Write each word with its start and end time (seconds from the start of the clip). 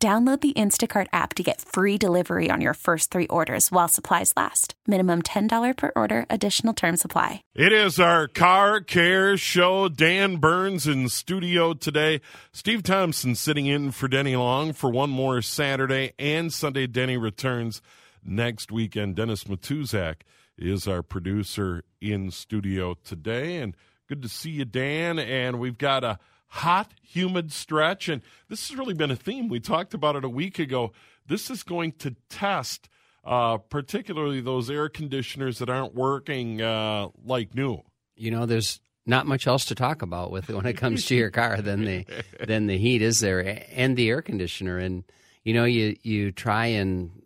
Download 0.00 0.40
the 0.40 0.52
Instacart 0.52 1.08
app 1.12 1.34
to 1.34 1.42
get 1.42 1.60
free 1.60 1.98
delivery 1.98 2.52
on 2.52 2.60
your 2.60 2.74
first 2.74 3.10
three 3.10 3.26
orders 3.26 3.72
while 3.72 3.88
supplies 3.88 4.32
last. 4.36 4.74
Minimum 4.86 5.22
$10 5.22 5.76
per 5.76 5.90
order, 5.96 6.24
additional 6.30 6.72
term 6.72 6.96
supply. 6.96 7.42
It 7.56 7.72
is 7.72 7.98
our 7.98 8.28
car 8.28 8.80
care 8.80 9.36
show. 9.36 9.88
Dan 9.88 10.36
Burns 10.36 10.86
in 10.86 11.08
studio 11.08 11.74
today. 11.74 12.20
Steve 12.52 12.84
Thompson 12.84 13.34
sitting 13.34 13.66
in 13.66 13.90
for 13.90 14.06
Denny 14.06 14.36
Long 14.36 14.72
for 14.72 14.88
one 14.88 15.10
more 15.10 15.42
Saturday 15.42 16.12
and 16.16 16.52
Sunday. 16.52 16.86
Denny 16.86 17.16
returns 17.16 17.82
next 18.24 18.70
weekend. 18.70 19.16
Dennis 19.16 19.44
Matuzak 19.44 20.20
is 20.56 20.86
our 20.86 21.02
producer 21.02 21.82
in 22.00 22.30
studio 22.30 22.94
today. 23.02 23.56
And 23.56 23.74
good 24.06 24.22
to 24.22 24.28
see 24.28 24.50
you, 24.50 24.64
Dan. 24.64 25.18
And 25.18 25.58
we've 25.58 25.76
got 25.76 26.04
a 26.04 26.20
hot, 26.48 26.92
humid 27.02 27.52
stretch. 27.52 28.08
And 28.08 28.22
this 28.48 28.68
has 28.68 28.76
really 28.76 28.94
been 28.94 29.10
a 29.10 29.16
theme. 29.16 29.48
We 29.48 29.60
talked 29.60 29.94
about 29.94 30.16
it 30.16 30.24
a 30.24 30.28
week 30.28 30.58
ago. 30.58 30.92
This 31.26 31.50
is 31.50 31.62
going 31.62 31.92
to 31.92 32.16
test, 32.28 32.88
uh, 33.24 33.58
particularly 33.58 34.40
those 34.40 34.70
air 34.70 34.88
conditioners 34.88 35.58
that 35.58 35.68
aren't 35.68 35.94
working 35.94 36.62
uh, 36.62 37.08
like 37.24 37.54
new. 37.54 37.82
You 38.16 38.30
know, 38.30 38.46
there's 38.46 38.80
not 39.06 39.26
much 39.26 39.46
else 39.46 39.64
to 39.66 39.74
talk 39.74 40.02
about 40.02 40.30
with 40.30 40.50
it 40.50 40.56
when 40.56 40.66
it 40.66 40.74
comes 40.74 41.06
to 41.06 41.14
your 41.14 41.30
car 41.30 41.60
than 41.62 41.84
the 41.84 42.04
than 42.46 42.66
the 42.66 42.76
heat 42.76 43.02
is 43.02 43.20
there 43.20 43.64
and 43.72 43.96
the 43.96 44.08
air 44.08 44.22
conditioner. 44.22 44.78
And 44.78 45.04
you 45.44 45.54
know, 45.54 45.64
you 45.64 45.96
you 46.02 46.32
try 46.32 46.66
and 46.66 47.22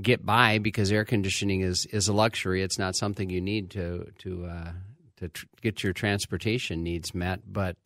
get 0.00 0.24
by 0.24 0.58
because 0.58 0.90
air 0.90 1.04
conditioning 1.04 1.60
is 1.60 1.86
is 1.86 2.08
a 2.08 2.12
luxury. 2.12 2.62
It's 2.62 2.78
not 2.78 2.96
something 2.96 3.30
you 3.30 3.40
need 3.40 3.70
to 3.70 4.10
to 4.18 4.46
uh, 4.46 4.72
to 5.16 5.28
tr- 5.28 5.46
get 5.60 5.82
your 5.82 5.92
transportation 5.92 6.82
needs 6.82 7.14
met, 7.14 7.40
but 7.50 7.76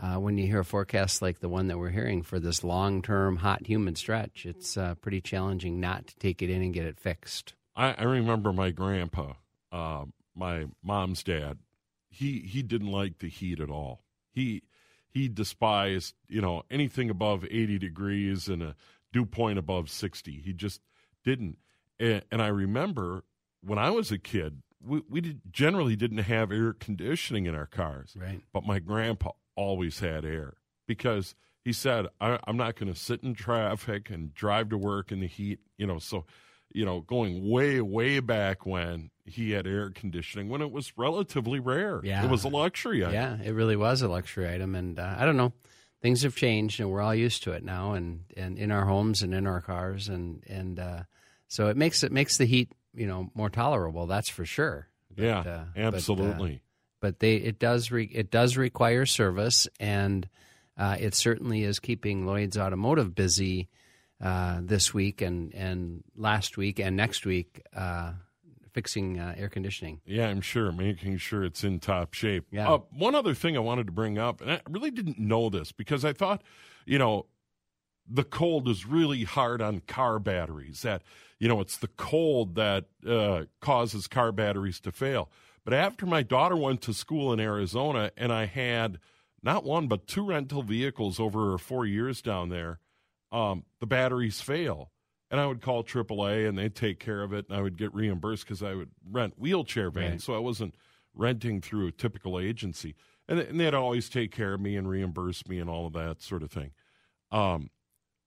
uh, 0.00 0.16
when 0.16 0.38
you 0.38 0.46
hear 0.46 0.60
a 0.60 0.64
forecast 0.64 1.22
like 1.22 1.40
the 1.40 1.48
one 1.48 1.68
that 1.68 1.78
we're 1.78 1.90
hearing 1.90 2.22
for 2.22 2.40
this 2.40 2.64
long 2.64 3.02
term 3.02 3.36
hot 3.36 3.66
humid 3.66 3.96
stretch, 3.96 4.44
it's 4.44 4.76
uh, 4.76 4.94
pretty 4.96 5.20
challenging 5.20 5.80
not 5.80 6.06
to 6.08 6.16
take 6.16 6.42
it 6.42 6.50
in 6.50 6.62
and 6.62 6.74
get 6.74 6.84
it 6.84 6.98
fixed. 6.98 7.54
I, 7.76 7.94
I 7.96 8.02
remember 8.04 8.52
my 8.52 8.70
grandpa, 8.70 9.34
uh, 9.70 10.04
my 10.34 10.66
mom's 10.82 11.22
dad. 11.22 11.58
He 12.08 12.40
he 12.40 12.62
didn't 12.62 12.92
like 12.92 13.18
the 13.18 13.28
heat 13.28 13.60
at 13.60 13.70
all. 13.70 14.04
He 14.30 14.62
he 15.08 15.28
despised 15.28 16.14
you 16.28 16.40
know 16.40 16.64
anything 16.70 17.10
above 17.10 17.44
eighty 17.44 17.78
degrees 17.78 18.48
and 18.48 18.62
a 18.62 18.76
dew 19.12 19.24
point 19.24 19.58
above 19.58 19.90
sixty. 19.90 20.40
He 20.40 20.52
just 20.52 20.80
didn't. 21.24 21.58
And, 21.98 22.22
and 22.30 22.42
I 22.42 22.48
remember 22.48 23.24
when 23.62 23.78
I 23.78 23.90
was 23.90 24.12
a 24.12 24.18
kid, 24.18 24.62
we, 24.84 25.02
we 25.08 25.20
did, 25.20 25.40
generally 25.50 25.96
didn't 25.96 26.18
have 26.18 26.52
air 26.52 26.72
conditioning 26.72 27.46
in 27.46 27.54
our 27.54 27.66
cars. 27.66 28.14
Right. 28.16 28.42
But 28.52 28.64
my 28.64 28.78
grandpa 28.78 29.30
always 29.56 30.00
had 30.00 30.24
air 30.24 30.54
because 30.86 31.34
he 31.64 31.72
said, 31.72 32.06
I, 32.20 32.38
am 32.46 32.56
not 32.56 32.76
going 32.76 32.92
to 32.92 32.98
sit 32.98 33.22
in 33.22 33.34
traffic 33.34 34.10
and 34.10 34.34
drive 34.34 34.68
to 34.70 34.78
work 34.78 35.10
in 35.10 35.20
the 35.20 35.26
heat. 35.26 35.60
You 35.78 35.86
know, 35.86 35.98
so, 35.98 36.26
you 36.72 36.84
know, 36.84 37.00
going 37.00 37.48
way, 37.48 37.80
way 37.80 38.20
back 38.20 38.66
when 38.66 39.10
he 39.24 39.52
had 39.52 39.66
air 39.66 39.90
conditioning 39.90 40.48
when 40.48 40.60
it 40.60 40.70
was 40.70 40.92
relatively 40.96 41.60
rare. 41.60 42.00
Yeah. 42.04 42.24
It 42.24 42.30
was 42.30 42.44
a 42.44 42.48
luxury 42.48 43.02
item. 43.02 43.14
Yeah, 43.14 43.38
it 43.42 43.52
really 43.52 43.76
was 43.76 44.02
a 44.02 44.08
luxury 44.08 44.52
item. 44.52 44.74
And 44.74 44.98
uh, 44.98 45.16
I 45.18 45.24
don't 45.24 45.36
know. 45.36 45.52
Things 46.02 46.22
have 46.22 46.36
changed, 46.36 46.80
and 46.80 46.90
we're 46.90 47.00
all 47.00 47.14
used 47.14 47.44
to 47.44 47.52
it 47.52 47.64
now, 47.64 47.94
and, 47.94 48.24
and 48.36 48.58
in 48.58 48.70
our 48.70 48.84
homes 48.84 49.22
and 49.22 49.32
in 49.32 49.46
our 49.46 49.62
cars, 49.62 50.10
and 50.10 50.44
and 50.46 50.78
uh, 50.78 51.04
so 51.48 51.68
it 51.68 51.78
makes 51.78 52.04
it 52.04 52.12
makes 52.12 52.36
the 52.36 52.44
heat, 52.44 52.70
you 52.94 53.06
know, 53.06 53.30
more 53.34 53.48
tolerable. 53.48 54.06
That's 54.06 54.28
for 54.28 54.44
sure. 54.44 54.88
But, 55.16 55.24
yeah, 55.24 55.38
uh, 55.38 55.64
absolutely. 55.76 56.60
But, 56.62 56.63
but, 57.04 57.18
they 57.18 57.36
it 57.36 57.58
does 57.58 57.90
re, 57.90 58.10
it 58.10 58.30
does 58.30 58.56
require 58.56 59.04
service, 59.04 59.68
and 59.78 60.26
uh, 60.78 60.96
it 60.98 61.14
certainly 61.14 61.62
is 61.62 61.78
keeping 61.78 62.24
Lloyd's 62.24 62.56
Automotive 62.56 63.14
busy 63.14 63.68
uh, 64.22 64.60
this 64.62 64.94
week 64.94 65.20
and 65.20 65.54
and 65.54 66.02
last 66.16 66.56
week 66.56 66.78
and 66.78 66.96
next 66.96 67.26
week 67.26 67.60
uh, 67.76 68.12
fixing 68.72 69.20
uh, 69.20 69.34
air 69.36 69.50
conditioning. 69.50 70.00
Yeah, 70.06 70.28
I'm 70.28 70.40
sure, 70.40 70.72
making 70.72 71.18
sure 71.18 71.44
it's 71.44 71.62
in 71.62 71.78
top 71.78 72.14
shape. 72.14 72.46
Yeah. 72.50 72.72
Uh, 72.72 72.78
one 72.96 73.14
other 73.14 73.34
thing 73.34 73.54
I 73.54 73.60
wanted 73.60 73.84
to 73.84 73.92
bring 73.92 74.16
up, 74.16 74.40
and 74.40 74.52
I 74.52 74.60
really 74.70 74.90
didn't 74.90 75.18
know 75.18 75.50
this 75.50 75.72
because 75.72 76.06
I 76.06 76.14
thought, 76.14 76.42
you 76.86 76.98
know, 76.98 77.26
the 78.08 78.24
cold 78.24 78.66
is 78.66 78.86
really 78.86 79.24
hard 79.24 79.60
on 79.60 79.80
car 79.80 80.18
batteries. 80.18 80.80
That 80.80 81.02
you 81.38 81.48
know, 81.48 81.60
it's 81.60 81.76
the 81.76 81.88
cold 81.88 82.54
that 82.54 82.86
uh, 83.06 83.44
causes 83.60 84.06
car 84.06 84.32
batteries 84.32 84.80
to 84.80 84.90
fail. 84.90 85.28
But 85.64 85.74
after 85.74 86.04
my 86.06 86.22
daughter 86.22 86.56
went 86.56 86.82
to 86.82 86.92
school 86.94 87.32
in 87.32 87.40
Arizona, 87.40 88.10
and 88.16 88.32
I 88.32 88.46
had 88.46 88.98
not 89.42 89.64
one 89.64 89.88
but 89.88 90.06
two 90.06 90.24
rental 90.26 90.62
vehicles 90.62 91.18
over 91.18 91.56
four 91.58 91.86
years 91.86 92.20
down 92.22 92.48
there, 92.50 92.80
um, 93.32 93.64
the 93.80 93.86
batteries 93.86 94.40
fail 94.40 94.90
and 95.30 95.40
I 95.40 95.46
would 95.46 95.62
call 95.62 95.82
AAA 95.82 96.46
and 96.48 96.56
they'd 96.56 96.76
take 96.76 97.00
care 97.00 97.22
of 97.22 97.32
it, 97.32 97.46
and 97.48 97.58
I 97.58 97.62
would 97.62 97.76
get 97.76 97.92
reimbursed 97.94 98.44
because 98.44 98.62
I 98.62 98.74
would 98.74 98.90
rent 99.10 99.34
wheelchair 99.38 99.90
vans, 99.90 100.12
Right. 100.12 100.20
so 100.20 100.34
I 100.34 100.38
wasn't 100.38 100.76
renting 101.14 101.60
through 101.60 101.88
a 101.88 101.92
typical 101.92 102.38
agency, 102.38 102.94
and, 103.26 103.40
and 103.40 103.58
they'd 103.58 103.74
always 103.74 104.08
take 104.08 104.30
care 104.30 104.54
of 104.54 104.60
me 104.60 104.76
and 104.76 104.88
reimburse 104.88 105.48
me 105.48 105.58
and 105.58 105.68
all 105.68 105.86
of 105.86 105.92
that 105.94 106.22
sort 106.22 106.42
of 106.44 106.52
thing. 106.52 106.70
Um, 107.32 107.70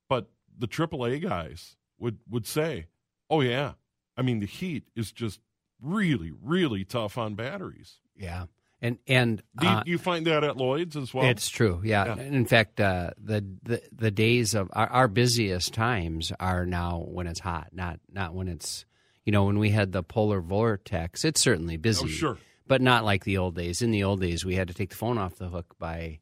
but 0.09 0.30
the 0.58 0.68
AAA 0.68 1.22
guys 1.22 1.78
would 1.97 2.18
would 2.30 2.46
say, 2.47 2.88
"Oh 3.30 3.40
yeah, 3.42 3.74
I 4.18 4.22
mean 4.22 4.40
the 4.40 4.46
heat 4.46 4.90
is 4.96 5.12
just 5.14 5.40
really 5.82 6.32
really 6.44 6.84
tough 6.86 7.18
on 7.18 7.36
batteries." 7.36 8.00
Yeah, 8.16 8.46
and 8.82 9.00
and 9.08 9.42
you, 9.62 9.68
uh, 9.68 9.84
you 9.86 9.98
find 9.98 10.28
that 10.28 10.44
at 10.44 10.56
Lloyd's 10.58 10.96
as 10.96 11.14
well? 11.14 11.26
It's 11.26 11.50
true, 11.50 11.82
yeah. 11.84 12.06
Yeah. 12.06 12.12
And 12.14 12.36
In 12.36 12.46
fact, 12.46 12.80
uh, 12.80 13.12
the, 13.18 13.44
the 13.64 13.82
the 13.92 14.12
days 14.12 14.54
of 14.54 14.70
our, 14.74 14.88
our 14.88 15.08
busiest 15.08 15.74
times 15.74 16.32
are 16.40 16.66
now 16.66 17.04
when 17.08 17.26
it's 17.26 17.40
hot, 17.40 17.70
not 17.74 18.00
not 18.12 18.36
when 18.36 18.48
it's 18.48 18.86
you 19.26 19.32
know 19.32 19.46
when 19.46 19.58
we 19.58 19.72
had 19.72 19.92
the 19.92 20.04
polar 20.04 20.42
vortex. 20.42 21.26
It's 21.26 21.42
certainly 21.42 21.78
busy, 21.78 22.06
oh 22.06 22.08
sure. 22.08 22.38
but 22.68 22.82
not 22.82 23.04
like 23.04 23.24
the 23.24 23.40
old 23.40 23.56
days. 23.56 23.82
In 23.82 23.90
the 23.90 24.04
old 24.04 24.22
days, 24.22 24.46
we 24.46 24.56
had 24.56 24.68
to 24.68 24.76
take 24.76 24.92
the 24.92 24.96
phone 24.96 25.18
off 25.18 25.38
the 25.38 25.50
hook 25.50 25.76
by 25.80 26.20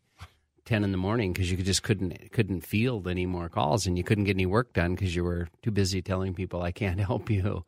ten 0.64 0.86
in 0.86 0.94
the 0.94 0.98
morning 0.98 1.34
because 1.34 1.52
you 1.52 1.58
just 1.58 1.84
couldn't 1.84 2.32
couldn't 2.32 2.62
field 2.62 3.06
any 3.10 3.26
more 3.26 3.50
calls, 3.50 3.86
and 3.86 3.98
you 3.98 4.04
couldn't 4.06 4.24
get 4.24 4.38
any 4.38 4.46
work 4.46 4.72
done 4.72 4.96
because 4.96 5.14
you 5.14 5.26
were 5.26 5.50
too 5.62 5.72
busy 5.72 6.02
telling 6.02 6.34
people 6.34 6.62
I 6.62 6.72
can't 6.72 7.00
help 7.02 7.30
you. 7.30 7.66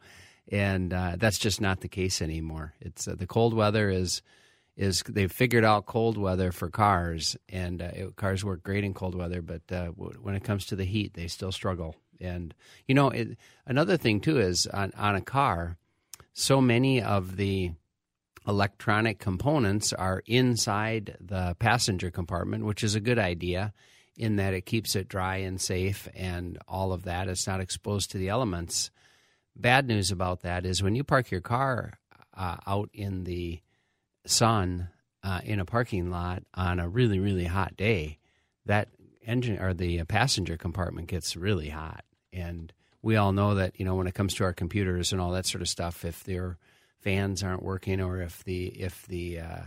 And 0.51 0.93
uh, 0.93 1.15
that's 1.17 1.39
just 1.39 1.59
not 1.59 1.81
the 1.81 1.87
case 1.87 2.21
anymore. 2.21 2.73
It's 2.79 3.07
uh, 3.07 3.15
the 3.15 3.27
cold 3.27 3.53
weather 3.53 3.89
is 3.89 4.21
is 4.77 5.03
they've 5.09 5.31
figured 5.31 5.65
out 5.65 5.87
cold 5.87 6.17
weather 6.17 6.51
for 6.51 6.69
cars, 6.69 7.35
and 7.49 7.81
uh, 7.81 7.89
it, 7.93 8.15
cars 8.15 8.45
work 8.45 8.61
great 8.63 8.83
in 8.83 8.93
cold 8.93 9.15
weather. 9.15 9.41
But 9.41 9.63
uh, 9.71 9.85
w- 9.87 10.19
when 10.21 10.35
it 10.35 10.43
comes 10.43 10.67
to 10.67 10.75
the 10.75 10.85
heat, 10.85 11.15
they 11.15 11.27
still 11.27 11.51
struggle. 11.51 11.95
And 12.21 12.53
you 12.87 12.95
know, 12.95 13.09
it, 13.09 13.37
another 13.65 13.97
thing 13.97 14.21
too 14.21 14.39
is 14.39 14.67
on 14.67 14.93
on 14.97 15.15
a 15.15 15.21
car, 15.21 15.77
so 16.33 16.61
many 16.61 17.01
of 17.01 17.35
the 17.35 17.71
electronic 18.47 19.19
components 19.19 19.91
are 19.91 20.23
inside 20.25 21.17
the 21.19 21.55
passenger 21.59 22.09
compartment, 22.09 22.63
which 22.63 22.83
is 22.83 22.95
a 22.95 23.01
good 23.01 23.19
idea 23.19 23.73
in 24.15 24.37
that 24.37 24.53
it 24.53 24.65
keeps 24.65 24.95
it 24.95 25.09
dry 25.09 25.37
and 25.37 25.59
safe 25.59 26.07
and 26.15 26.57
all 26.67 26.93
of 26.93 27.03
that. 27.03 27.27
It's 27.27 27.45
not 27.45 27.59
exposed 27.59 28.11
to 28.11 28.17
the 28.17 28.29
elements. 28.29 28.89
Bad 29.59 29.87
news 29.87 30.11
about 30.11 30.41
that 30.41 30.65
is 30.65 30.83
when 30.83 30.95
you 30.95 31.03
park 31.03 31.31
your 31.31 31.41
car 31.41 31.97
uh, 32.35 32.57
out 32.67 32.89
in 32.93 33.23
the 33.23 33.59
sun 34.25 34.89
uh, 35.23 35.41
in 35.43 35.59
a 35.59 35.65
parking 35.65 36.11
lot 36.11 36.43
on 36.53 36.79
a 36.79 36.87
really 36.87 37.19
really 37.19 37.45
hot 37.45 37.75
day, 37.75 38.19
that 38.65 38.89
engine 39.25 39.59
or 39.59 39.73
the 39.73 40.03
passenger 40.03 40.57
compartment 40.57 41.07
gets 41.07 41.35
really 41.35 41.69
hot, 41.69 42.05
and 42.31 42.71
we 43.01 43.15
all 43.15 43.31
know 43.31 43.55
that 43.55 43.79
you 43.79 43.85
know 43.85 43.95
when 43.95 44.05
it 44.05 44.13
comes 44.13 44.35
to 44.35 44.43
our 44.43 44.53
computers 44.53 45.11
and 45.11 45.19
all 45.19 45.31
that 45.31 45.47
sort 45.47 45.63
of 45.63 45.69
stuff, 45.69 46.05
if 46.05 46.23
their 46.23 46.57
fans 47.01 47.41
aren't 47.41 47.63
working 47.63 47.99
or 47.99 48.21
if 48.21 48.43
the 48.43 48.67
if 48.67 49.07
the 49.07 49.39
uh, 49.39 49.61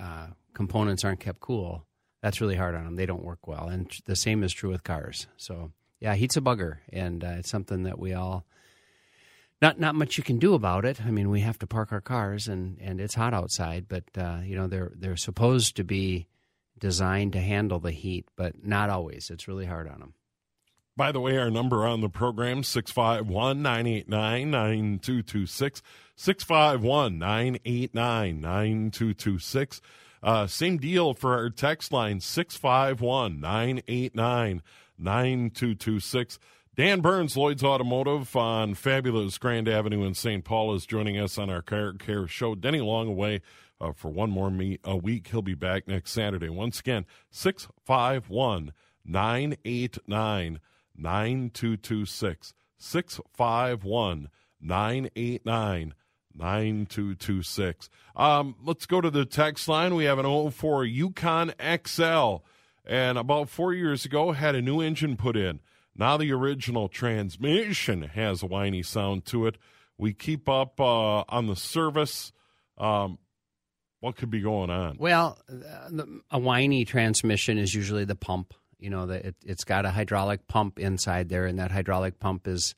uh, 0.00 0.26
components 0.54 1.04
aren't 1.04 1.20
kept 1.20 1.40
cool, 1.40 1.84
that's 2.22 2.40
really 2.40 2.56
hard 2.56 2.74
on 2.74 2.84
them. 2.84 2.96
They 2.96 3.06
don't 3.06 3.24
work 3.24 3.46
well, 3.46 3.68
and 3.68 3.90
the 4.06 4.16
same 4.16 4.42
is 4.42 4.52
true 4.54 4.70
with 4.70 4.82
cars. 4.82 5.26
So 5.36 5.72
yeah, 6.00 6.14
heat's 6.14 6.38
a 6.38 6.40
bugger, 6.40 6.78
and 6.90 7.22
uh, 7.22 7.34
it's 7.38 7.50
something 7.50 7.82
that 7.82 7.98
we 7.98 8.14
all 8.14 8.46
not 9.60 9.78
not 9.80 9.94
much 9.94 10.16
you 10.16 10.24
can 10.24 10.38
do 10.38 10.54
about 10.54 10.84
it. 10.84 11.00
I 11.04 11.10
mean, 11.10 11.30
we 11.30 11.40
have 11.40 11.58
to 11.58 11.66
park 11.66 11.92
our 11.92 12.00
cars, 12.00 12.48
and, 12.48 12.78
and 12.80 13.00
it's 13.00 13.14
hot 13.14 13.34
outside. 13.34 13.86
But 13.88 14.04
uh, 14.16 14.40
you 14.44 14.56
know, 14.56 14.66
they're 14.66 14.92
they're 14.94 15.16
supposed 15.16 15.76
to 15.76 15.84
be 15.84 16.28
designed 16.78 17.32
to 17.32 17.40
handle 17.40 17.80
the 17.80 17.90
heat, 17.90 18.26
but 18.36 18.64
not 18.64 18.90
always. 18.90 19.30
It's 19.30 19.48
really 19.48 19.66
hard 19.66 19.88
on 19.88 20.00
them. 20.00 20.14
By 20.96 21.12
the 21.12 21.20
way, 21.20 21.38
our 21.38 21.50
number 21.50 21.86
on 21.86 22.00
the 22.00 22.08
program, 22.08 22.64
651 22.64 23.62
989 23.62 24.50
9226. 24.50 25.82
651 26.16 27.18
989 27.18 28.40
9226. 28.40 29.80
Uh, 30.20 30.46
same 30.48 30.76
deal 30.78 31.14
for 31.14 31.34
our 31.34 31.50
text 31.50 31.92
line, 31.92 32.18
651 32.18 33.40
989 33.40 34.62
9226. 34.98 36.38
Dan 36.78 37.00
Burns, 37.00 37.36
Lloyd's 37.36 37.64
Automotive 37.64 38.36
on 38.36 38.74
fabulous 38.74 39.36
Grand 39.36 39.68
Avenue 39.68 40.04
in 40.04 40.14
St. 40.14 40.44
Paul, 40.44 40.76
is 40.76 40.86
joining 40.86 41.18
us 41.18 41.36
on 41.36 41.50
our 41.50 41.60
Car 41.60 41.92
Care 41.94 42.28
Show. 42.28 42.54
Denny 42.54 42.80
Long 42.80 43.08
away 43.08 43.40
uh, 43.80 43.90
for 43.90 44.12
one 44.12 44.30
more 44.30 44.48
me- 44.48 44.78
a 44.84 44.96
week. 44.96 45.26
He'll 45.26 45.42
be 45.42 45.56
back 45.56 45.88
next 45.88 46.12
Saturday. 46.12 46.48
Once 46.48 46.78
again, 46.78 47.04
651 47.32 48.72
989 49.04 50.60
9226. 50.96 52.54
651 52.76 54.28
989 54.60 55.94
9226. 56.32 57.90
Um, 58.14 58.54
let's 58.62 58.86
go 58.86 59.00
to 59.00 59.10
the 59.10 59.24
text 59.24 59.66
line. 59.66 59.96
We 59.96 60.04
have 60.04 60.20
an 60.20 60.50
04 60.52 60.84
Yukon 60.84 61.52
XL, 61.60 62.36
and 62.86 63.18
about 63.18 63.48
four 63.48 63.74
years 63.74 64.04
ago 64.04 64.30
had 64.30 64.54
a 64.54 64.62
new 64.62 64.80
engine 64.80 65.16
put 65.16 65.36
in. 65.36 65.58
Now 65.98 66.16
the 66.16 66.32
original 66.32 66.88
transmission 66.88 68.02
has 68.02 68.42
a 68.42 68.46
whiny 68.46 68.82
sound 68.82 69.24
to 69.26 69.46
it. 69.46 69.58
We 69.98 70.14
keep 70.14 70.48
up 70.48 70.80
uh, 70.80 71.24
on 71.28 71.48
the 71.48 71.56
service. 71.56 72.32
Um, 72.78 73.18
what 73.98 74.16
could 74.16 74.30
be 74.30 74.40
going 74.40 74.70
on? 74.70 74.96
Well, 75.00 75.38
a 76.30 76.38
whiny 76.38 76.84
transmission 76.84 77.58
is 77.58 77.74
usually 77.74 78.04
the 78.04 78.14
pump. 78.14 78.54
You 78.78 78.90
know, 78.90 79.06
that 79.06 79.24
it, 79.24 79.34
it's 79.44 79.64
got 79.64 79.86
a 79.86 79.90
hydraulic 79.90 80.46
pump 80.46 80.78
inside 80.78 81.28
there, 81.28 81.46
and 81.46 81.58
that 81.58 81.72
hydraulic 81.72 82.20
pump 82.20 82.46
is 82.46 82.76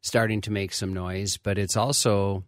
starting 0.00 0.40
to 0.42 0.52
make 0.52 0.72
some 0.72 0.94
noise. 0.94 1.38
But 1.38 1.58
it's 1.58 1.76
also 1.76 2.44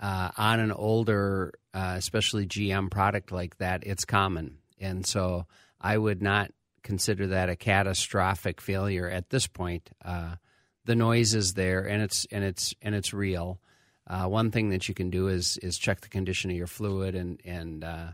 uh, 0.00 0.30
on 0.36 0.60
an 0.60 0.70
older, 0.70 1.52
uh, 1.74 1.94
especially 1.96 2.46
GM 2.46 2.88
product 2.88 3.32
like 3.32 3.58
that, 3.58 3.84
it's 3.84 4.04
common. 4.04 4.58
And 4.78 5.04
so 5.04 5.46
I 5.80 5.98
would 5.98 6.22
not 6.22 6.52
consider 6.86 7.26
that 7.26 7.50
a 7.50 7.56
catastrophic 7.56 8.60
failure 8.60 9.10
at 9.10 9.30
this 9.30 9.48
point. 9.48 9.90
Uh, 10.04 10.36
the 10.84 10.94
noise 10.94 11.34
is 11.34 11.54
there, 11.54 11.80
and 11.80 12.00
it's 12.00 12.26
and 12.30 12.44
it's 12.44 12.74
and 12.80 12.94
it's 12.94 13.12
real. 13.12 13.60
Uh, 14.06 14.26
one 14.26 14.52
thing 14.52 14.68
that 14.70 14.88
you 14.88 14.94
can 14.94 15.10
do 15.10 15.26
is 15.26 15.58
is 15.58 15.76
check 15.76 16.00
the 16.00 16.08
condition 16.08 16.50
of 16.50 16.56
your 16.56 16.68
fluid, 16.68 17.16
and 17.16 17.40
and 17.44 17.82
uh, 17.82 18.12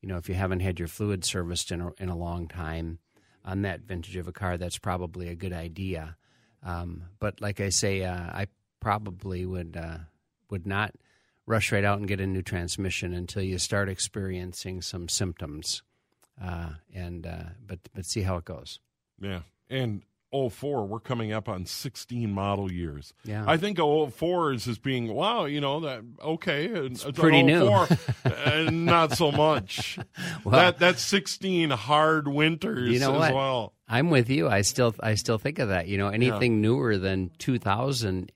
you 0.00 0.08
know 0.08 0.16
if 0.16 0.28
you 0.28 0.34
haven't 0.34 0.60
had 0.60 0.78
your 0.78 0.88
fluid 0.88 1.22
serviced 1.22 1.70
in 1.70 1.82
a, 1.82 1.92
in 1.98 2.08
a 2.08 2.16
long 2.16 2.48
time 2.48 2.98
on 3.44 3.60
that 3.62 3.82
vintage 3.82 4.16
of 4.16 4.26
a 4.26 4.32
car, 4.32 4.56
that's 4.56 4.78
probably 4.78 5.28
a 5.28 5.36
good 5.36 5.52
idea. 5.52 6.16
Um, 6.62 7.04
but 7.20 7.42
like 7.42 7.60
I 7.60 7.68
say, 7.68 8.04
uh, 8.04 8.16
I 8.16 8.46
probably 8.80 9.44
would 9.44 9.76
uh, 9.78 9.98
would 10.50 10.66
not 10.66 10.94
rush 11.46 11.72
right 11.72 11.84
out 11.84 11.98
and 11.98 12.08
get 12.08 12.20
a 12.20 12.26
new 12.26 12.40
transmission 12.40 13.12
until 13.12 13.42
you 13.42 13.58
start 13.58 13.90
experiencing 13.90 14.80
some 14.80 15.10
symptoms 15.10 15.82
uh, 16.42 16.70
and 16.94 17.26
uh, 17.26 17.50
but 17.66 17.80
but 17.94 18.04
see 18.04 18.22
how 18.22 18.36
it 18.36 18.44
goes. 18.44 18.80
Yeah, 19.20 19.40
and 19.68 20.02
04, 20.50 20.86
we're 20.86 20.98
coming 20.98 21.32
up 21.32 21.48
on 21.48 21.64
16 21.64 22.32
model 22.32 22.70
years. 22.70 23.14
Yeah. 23.24 23.44
I 23.46 23.56
think 23.56 23.78
04 23.78 24.52
is 24.54 24.66
as 24.66 24.78
being, 24.78 25.12
wow, 25.14 25.44
you 25.44 25.60
know, 25.60 25.80
that, 25.80 26.02
okay. 26.22 26.66
It's, 26.66 27.04
pretty 27.04 27.42
new. 27.42 27.68
and 28.24 28.84
not 28.84 29.16
so 29.16 29.30
much. 29.30 29.98
Well- 30.44 30.52
that 30.52 30.78
That's 30.78 31.02
16 31.02 31.70
hard 31.70 32.28
winters 32.28 32.90
You 32.90 32.98
know 32.98 33.14
as 33.14 33.20
what? 33.20 33.34
well. 33.34 33.74
I'm 33.88 34.10
with 34.10 34.28
you. 34.28 34.48
I 34.48 34.62
still 34.62 34.94
I 35.00 35.14
still 35.14 35.38
think 35.38 35.58
of 35.58 35.68
that. 35.68 35.88
You 35.88 35.98
know, 35.98 36.08
anything 36.08 36.60
newer 36.60 36.96
than 36.96 37.30
2000 37.38 38.32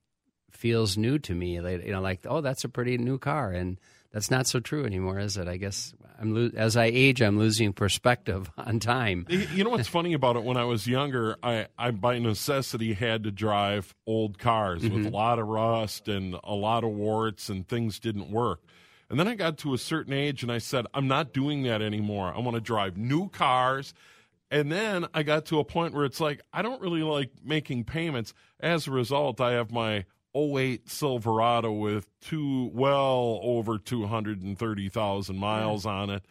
feels 0.50 0.96
new 0.96 1.18
to 1.20 1.34
me. 1.34 1.54
You 1.54 1.92
know, 1.92 2.00
like 2.00 2.20
oh, 2.26 2.40
that's 2.40 2.64
a 2.64 2.68
pretty 2.68 2.98
new 2.98 3.18
car, 3.18 3.50
and 3.50 3.78
that's 4.18 4.32
not 4.32 4.48
so 4.48 4.58
true 4.58 4.84
anymore, 4.84 5.20
is 5.20 5.36
it? 5.36 5.46
I 5.46 5.58
guess 5.58 5.94
I'm 6.18 6.34
lo- 6.34 6.50
as 6.56 6.76
I 6.76 6.86
age, 6.86 7.22
I'm 7.22 7.38
losing 7.38 7.72
perspective 7.72 8.50
on 8.58 8.80
time. 8.80 9.26
You 9.28 9.46
you 9.54 9.62
know 9.62 9.70
what's 9.70 9.86
funny 9.86 10.12
about 10.12 10.34
it? 10.34 10.42
When 10.42 10.56
I 10.56 10.64
was 10.64 10.88
younger, 10.88 11.36
I, 11.40 11.68
I 11.78 11.92
by 11.92 12.18
necessity 12.18 12.94
had 12.94 13.22
to 13.22 13.30
drive 13.30 13.94
old 14.08 14.40
cars 14.40 14.82
with 14.82 14.92
mm-hmm. 14.92 15.06
a 15.06 15.10
lot 15.10 15.38
of 15.38 15.46
rust 15.46 16.08
and 16.08 16.34
a 16.42 16.52
lot 16.52 16.82
of 16.82 16.90
warts, 16.90 17.48
and 17.48 17.68
things 17.68 18.00
didn't 18.00 18.28
work. 18.28 18.60
And 19.08 19.20
then 19.20 19.28
I 19.28 19.36
got 19.36 19.56
to 19.58 19.72
a 19.72 19.78
certain 19.78 20.12
age, 20.12 20.42
and 20.42 20.50
I 20.50 20.58
said, 20.58 20.86
I'm 20.92 21.06
not 21.06 21.32
doing 21.32 21.62
that 21.62 21.80
anymore. 21.80 22.34
I 22.34 22.40
want 22.40 22.56
to 22.56 22.60
drive 22.60 22.96
new 22.96 23.28
cars. 23.28 23.94
And 24.50 24.72
then 24.72 25.06
I 25.14 25.22
got 25.22 25.46
to 25.46 25.60
a 25.60 25.64
point 25.64 25.94
where 25.94 26.04
it's 26.04 26.20
like, 26.20 26.40
I 26.52 26.62
don't 26.62 26.80
really 26.80 27.04
like 27.04 27.30
making 27.44 27.84
payments. 27.84 28.34
As 28.58 28.88
a 28.88 28.90
result, 28.90 29.40
I 29.40 29.52
have 29.52 29.70
my 29.70 30.06
08 30.38 30.88
Silverado 30.90 31.72
with 31.72 32.06
two, 32.20 32.70
well 32.72 33.40
over 33.42 33.78
230,000 33.78 35.36
miles 35.36 35.86
on 35.86 36.10
it, 36.10 36.22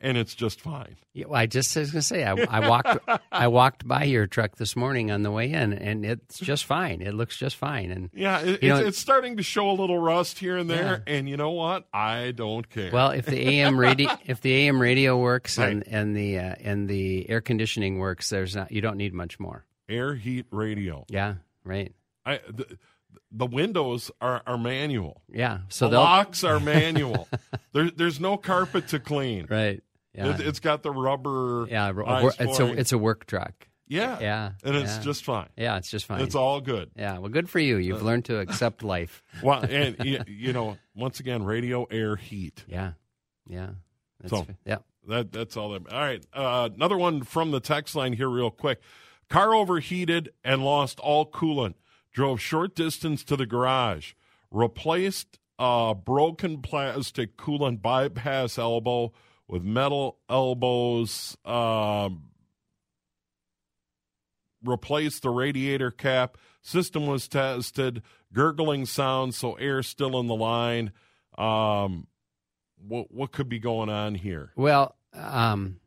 and 0.00 0.18
it's 0.18 0.34
just 0.34 0.60
fine. 0.60 0.96
Yeah, 1.14 1.26
well, 1.26 1.40
I 1.40 1.46
just 1.46 1.74
was 1.76 1.92
going 1.92 2.00
to 2.00 2.06
say 2.06 2.24
I, 2.24 2.32
I 2.32 2.68
walked 2.68 2.98
I 3.32 3.46
walked 3.48 3.86
by 3.86 4.04
your 4.04 4.26
truck 4.26 4.56
this 4.56 4.74
morning 4.76 5.10
on 5.10 5.22
the 5.22 5.30
way 5.30 5.52
in, 5.52 5.72
and 5.72 6.04
it's 6.04 6.38
just 6.38 6.64
fine. 6.64 7.00
It 7.00 7.14
looks 7.14 7.36
just 7.36 7.56
fine, 7.56 7.90
and 7.90 8.10
Yeah, 8.12 8.40
it, 8.40 8.62
You 8.62 8.68
know, 8.70 8.78
it's, 8.78 8.88
it's 8.88 8.98
starting 8.98 9.36
to 9.36 9.42
show 9.42 9.70
a 9.70 9.72
little 9.72 9.98
rust 9.98 10.38
here 10.38 10.56
and 10.56 10.68
there, 10.68 11.02
and 11.06 11.28
you 11.28 11.36
know 11.36 11.52
what? 11.52 11.86
I 11.92 12.32
don't 12.32 12.68
care. 12.68 12.90
Well, 12.92 13.10
if 13.10 13.26
the 13.26 13.40
AM 13.40 13.78
radio 13.78 14.10
if 14.26 14.40
the 14.40 14.52
AM 14.66 14.80
radio 14.80 15.16
works 15.16 15.56
and 15.58 15.86
and 15.86 16.16
the 16.16 16.38
uh, 16.38 16.54
and 16.60 16.88
the 16.88 17.30
air 17.30 17.40
conditioning 17.40 17.98
works, 17.98 18.28
there's 18.28 18.54
not 18.56 18.72
you 18.72 18.80
don't 18.80 18.96
need 18.96 19.14
much 19.14 19.38
more. 19.38 19.64
air 19.88 20.14
heat 20.14 20.46
radio. 20.50 21.04
Yeah, 21.08 21.34
right. 21.64 21.92
I 22.26 22.40
the, 22.48 22.78
the 23.36 23.46
windows 23.46 24.10
are, 24.20 24.42
are 24.46 24.56
manual. 24.56 25.22
Yeah, 25.28 25.58
so 25.68 25.88
the 25.88 25.98
locks 25.98 26.44
are 26.44 26.60
manual. 26.76 27.28
there, 27.72 27.90
there's 27.90 28.20
no 28.20 28.36
carpet 28.36 28.88
to 28.88 29.00
clean. 29.00 29.46
right. 29.50 29.82
Yeah, 30.14 30.34
It, 30.36 30.42
it's 30.42 30.60
got 30.60 30.84
the 30.84 30.92
rubber. 30.92 31.66
yeah. 31.68 31.88
a 31.90 32.04
ice 32.04 32.22
wor- 32.22 32.32
It's 32.38 32.60
a 32.60 32.72
it's 32.72 32.92
a 32.92 32.98
work 32.98 33.26
truck. 33.26 33.66
yeah, 33.88 34.20
Yeah, 34.20 34.52
and 34.62 34.76
it's 34.76 34.96
yeah. 34.98 35.02
just 35.02 35.24
fine. 35.24 35.48
Yeah, 35.56 35.76
it's 35.76 35.90
just 35.90 36.06
fine. 36.06 36.20
It's 36.20 36.36
all 36.36 36.60
good. 36.60 36.92
yeah, 36.96 37.18
well, 37.18 37.30
good 37.30 37.50
for 37.50 37.58
you. 37.58 37.78
You've 37.78 38.02
Uh, 38.02 38.06
learned 38.06 38.26
to 38.26 38.38
accept 38.38 38.84
life. 38.84 39.24
Well, 39.42 39.64
and 39.68 39.96
you 40.28 40.52
know, 40.52 40.78
once 40.94 41.18
again, 41.18 41.42
radio, 41.42 41.84
air, 41.90 42.14
heat. 42.14 42.64
Yeah, 42.68 42.92
yeah. 43.48 43.70
That's 44.20 44.30
So- 44.30 44.44
fa- 44.44 44.56
yeah. 44.64 44.78
That 45.08 45.32
that's 45.32 45.56
all 45.56 45.70
that. 45.70 45.92
All 45.92 46.00
right, 46.00 46.24
uh, 46.32 46.70
another 46.74 46.96
one 46.96 47.24
from 47.24 47.50
the 47.50 47.60
text 47.60 47.94
line 47.96 48.12
here, 48.12 48.28
real 48.30 48.50
quick. 48.52 48.80
Car 49.28 49.52
overheated 49.54 50.30
and 50.44 50.64
lost 50.64 51.00
all 51.00 51.28
coolant. 51.30 51.74
Drove 52.14 52.40
short 52.40 52.76
distance 52.76 53.24
to 53.24 53.36
the 53.36 53.44
garage. 53.44 54.12
Replaced 54.50 55.40
a 55.58 55.94
broken 55.94 56.62
plastic 56.62 57.36
coolant 57.36 57.82
bypass 57.82 58.56
elbow 58.56 59.12
with 59.48 59.64
metal 59.64 60.18
elbows. 60.30 61.36
Um, 61.44 62.30
replaced 64.62 65.22
the 65.22 65.30
radiator 65.30 65.90
cap. 65.90 66.38
System 66.62 67.06
was 67.06 67.26
tested. 67.26 68.00
Gurgling 68.32 68.86
sound, 68.86 69.34
so 69.34 69.54
air 69.54 69.82
still 69.82 70.18
in 70.20 70.28
the 70.28 70.36
line. 70.36 70.92
Um, 71.36 72.06
what 72.78 73.12
what 73.12 73.32
could 73.32 73.48
be 73.48 73.58
going 73.58 73.88
on 73.88 74.14
here? 74.14 74.52
Well, 74.56 74.94
um, 75.12 75.80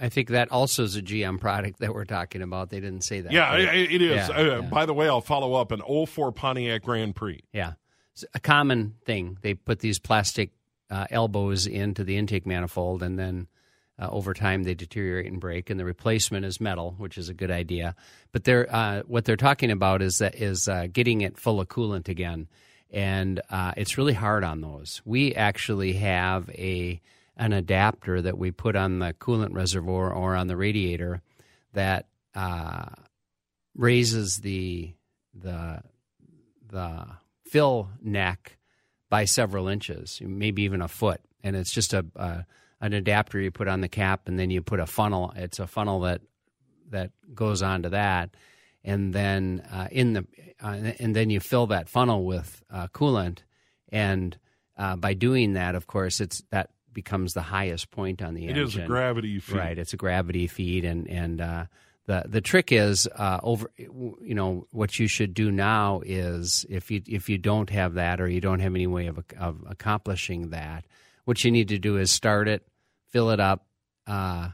I 0.00 0.08
think 0.08 0.30
that 0.30 0.50
also 0.50 0.82
is 0.82 0.96
a 0.96 1.02
GM 1.02 1.40
product 1.40 1.80
that 1.80 1.94
we're 1.94 2.04
talking 2.04 2.42
about. 2.42 2.70
They 2.70 2.80
didn't 2.80 3.02
say 3.02 3.20
that. 3.20 3.32
Yeah, 3.32 3.54
it, 3.56 3.92
it 3.92 4.02
is. 4.02 4.28
Yeah, 4.28 4.36
uh, 4.36 4.42
yeah. 4.42 4.60
By 4.62 4.86
the 4.86 4.94
way, 4.94 5.08
I'll 5.08 5.20
follow 5.20 5.54
up 5.54 5.72
an 5.72 5.82
04 6.06 6.32
Pontiac 6.32 6.82
Grand 6.82 7.14
Prix. 7.14 7.42
Yeah. 7.52 7.74
It's 8.12 8.24
a 8.34 8.40
common 8.40 8.94
thing. 9.04 9.38
They 9.42 9.54
put 9.54 9.80
these 9.80 9.98
plastic 9.98 10.50
uh, 10.90 11.06
elbows 11.10 11.66
into 11.66 12.04
the 12.04 12.16
intake 12.16 12.46
manifold, 12.46 13.02
and 13.02 13.18
then 13.18 13.48
uh, 13.98 14.08
over 14.10 14.34
time 14.34 14.62
they 14.62 14.74
deteriorate 14.74 15.30
and 15.30 15.40
break. 15.40 15.70
And 15.70 15.78
the 15.78 15.84
replacement 15.84 16.44
is 16.44 16.60
metal, 16.60 16.94
which 16.98 17.18
is 17.18 17.28
a 17.28 17.34
good 17.34 17.50
idea. 17.50 17.94
But 18.32 18.44
they're 18.44 18.72
uh, 18.72 19.02
what 19.06 19.24
they're 19.24 19.36
talking 19.36 19.70
about 19.70 20.02
is 20.02 20.18
that 20.18 20.36
is 20.36 20.68
uh, 20.68 20.86
getting 20.92 21.22
it 21.22 21.38
full 21.38 21.60
of 21.60 21.68
coolant 21.68 22.08
again, 22.08 22.48
and 22.90 23.40
uh, 23.50 23.72
it's 23.76 23.98
really 23.98 24.12
hard 24.12 24.44
on 24.44 24.60
those. 24.60 25.02
We 25.04 25.34
actually 25.34 25.94
have 25.94 26.48
a 26.50 27.00
an 27.36 27.52
adapter 27.52 28.22
that 28.22 28.38
we 28.38 28.50
put 28.50 28.76
on 28.76 28.98
the 28.98 29.12
coolant 29.14 29.54
reservoir 29.54 30.12
or 30.12 30.34
on 30.34 30.46
the 30.46 30.56
radiator 30.56 31.20
that 31.72 32.06
uh, 32.34 32.86
raises 33.74 34.38
the 34.38 34.94
the 35.34 35.80
the 36.68 37.06
fill 37.44 37.90
neck 38.02 38.58
by 39.08 39.24
several 39.24 39.68
inches, 39.68 40.20
maybe 40.24 40.62
even 40.62 40.80
a 40.80 40.88
foot, 40.88 41.20
and 41.42 41.54
it's 41.56 41.72
just 41.72 41.92
a, 41.92 42.04
a 42.16 42.46
an 42.80 42.92
adapter 42.92 43.40
you 43.40 43.50
put 43.50 43.68
on 43.68 43.80
the 43.80 43.88
cap, 43.88 44.22
and 44.26 44.38
then 44.38 44.50
you 44.50 44.60
put 44.60 44.80
a 44.80 44.86
funnel. 44.86 45.32
It's 45.36 45.58
a 45.58 45.66
funnel 45.66 46.00
that 46.00 46.20
that 46.90 47.10
goes 47.34 47.62
onto 47.62 47.90
that, 47.90 48.30
and 48.84 49.12
then 49.12 49.66
uh, 49.72 49.88
in 49.90 50.12
the 50.14 50.26
uh, 50.62 50.92
and 50.98 51.14
then 51.14 51.30
you 51.30 51.40
fill 51.40 51.66
that 51.68 51.88
funnel 51.88 52.24
with 52.24 52.62
uh, 52.70 52.88
coolant, 52.88 53.38
and 53.90 54.36
uh, 54.76 54.96
by 54.96 55.14
doing 55.14 55.54
that, 55.54 55.74
of 55.74 55.86
course, 55.86 56.20
it's 56.20 56.42
that 56.50 56.70
becomes 56.94 57.34
the 57.34 57.42
highest 57.42 57.90
point 57.90 58.22
on 58.22 58.34
the 58.34 58.46
It 58.46 58.50
engine. 58.50 58.62
is 58.64 58.76
a 58.76 58.86
gravity 58.86 59.38
feed. 59.40 59.56
Right, 59.56 59.78
it's 59.78 59.92
a 59.92 59.96
gravity 59.96 60.46
feed, 60.46 60.84
and 60.84 61.08
and 61.10 61.40
uh, 61.40 61.64
the 62.06 62.24
the 62.26 62.40
trick 62.40 62.72
is 62.72 63.06
uh, 63.14 63.40
over. 63.42 63.70
You 63.76 64.34
know 64.34 64.66
what 64.70 64.98
you 64.98 65.06
should 65.08 65.34
do 65.34 65.50
now 65.50 66.00
is 66.04 66.64
if 66.70 66.90
you 66.90 67.02
if 67.06 67.28
you 67.28 67.36
don't 67.38 67.68
have 67.70 67.94
that 67.94 68.20
or 68.20 68.28
you 68.28 68.40
don't 68.40 68.60
have 68.60 68.74
any 68.74 68.86
way 68.86 69.06
of 69.08 69.22
of 69.38 69.62
accomplishing 69.68 70.50
that, 70.50 70.84
what 71.24 71.44
you 71.44 71.50
need 71.50 71.68
to 71.68 71.78
do 71.78 71.96
is 71.98 72.10
start 72.10 72.48
it, 72.48 72.66
fill 73.10 73.30
it 73.30 73.40
up, 73.40 73.66
uh, 74.06 74.50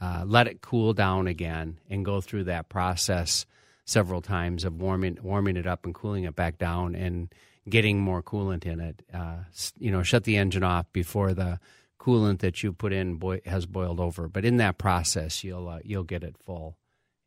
uh, 0.00 0.24
let 0.26 0.46
it 0.46 0.60
cool 0.60 0.92
down 0.92 1.26
again, 1.26 1.78
and 1.88 2.04
go 2.04 2.20
through 2.20 2.44
that 2.44 2.68
process 2.68 3.46
several 3.84 4.20
times 4.20 4.64
of 4.64 4.80
warming 4.80 5.16
warming 5.22 5.56
it 5.56 5.66
up 5.66 5.84
and 5.84 5.94
cooling 5.94 6.24
it 6.24 6.34
back 6.34 6.58
down 6.58 6.94
and 6.96 7.32
getting 7.68 8.00
more 8.00 8.22
coolant 8.22 8.64
in 8.64 8.80
it. 8.80 9.02
Uh, 9.12 9.36
you 9.78 9.90
know, 9.90 10.02
shut 10.02 10.24
the 10.24 10.36
engine 10.36 10.62
off 10.62 10.86
before 10.92 11.34
the 11.34 11.58
coolant 12.00 12.38
that 12.40 12.62
you 12.62 12.72
put 12.72 12.92
in 12.92 13.14
boi- 13.16 13.40
has 13.46 13.66
boiled 13.66 14.00
over. 14.00 14.28
But 14.28 14.44
in 14.44 14.56
that 14.58 14.78
process, 14.78 15.42
you'll 15.44 15.68
uh, 15.68 15.80
you'll 15.84 16.04
get 16.04 16.22
it 16.22 16.36
full, 16.38 16.76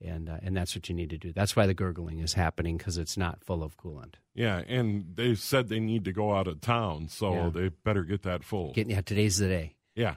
and 0.03 0.29
uh, 0.29 0.38
and 0.41 0.55
that's 0.55 0.75
what 0.75 0.88
you 0.89 0.96
need 0.96 1.10
to 1.10 1.17
do. 1.17 1.34
That's 1.34 1.55
why 1.55 1.65
the 1.67 1.74
gurgling 1.74 2.19
is 2.19 2.34
happening 2.34 2.77
because 2.77 2.98
it's 2.98 3.17
not 3.17 3.43
full 3.43 3.63
of 3.63 3.77
coolant. 3.77 4.15
Yeah, 4.34 4.62
and 4.67 5.05
they 5.15 5.36
said 5.36 5.67
they 5.67 5.79
need 5.81 6.05
to 6.05 6.13
go 6.13 6.34
out 6.34 6.48
of 6.48 6.62
town, 6.62 7.10
so 7.10 7.34
Yeah. 7.34 7.50
they 7.50 7.69
better 7.69 8.03
get 8.03 8.22
that 8.24 8.43
full. 8.46 8.72
Get, 8.74 8.88
yeah, 8.89 9.01
today's 9.01 9.38
the 9.38 9.48
day. 9.50 9.75
yeah, 9.96 10.15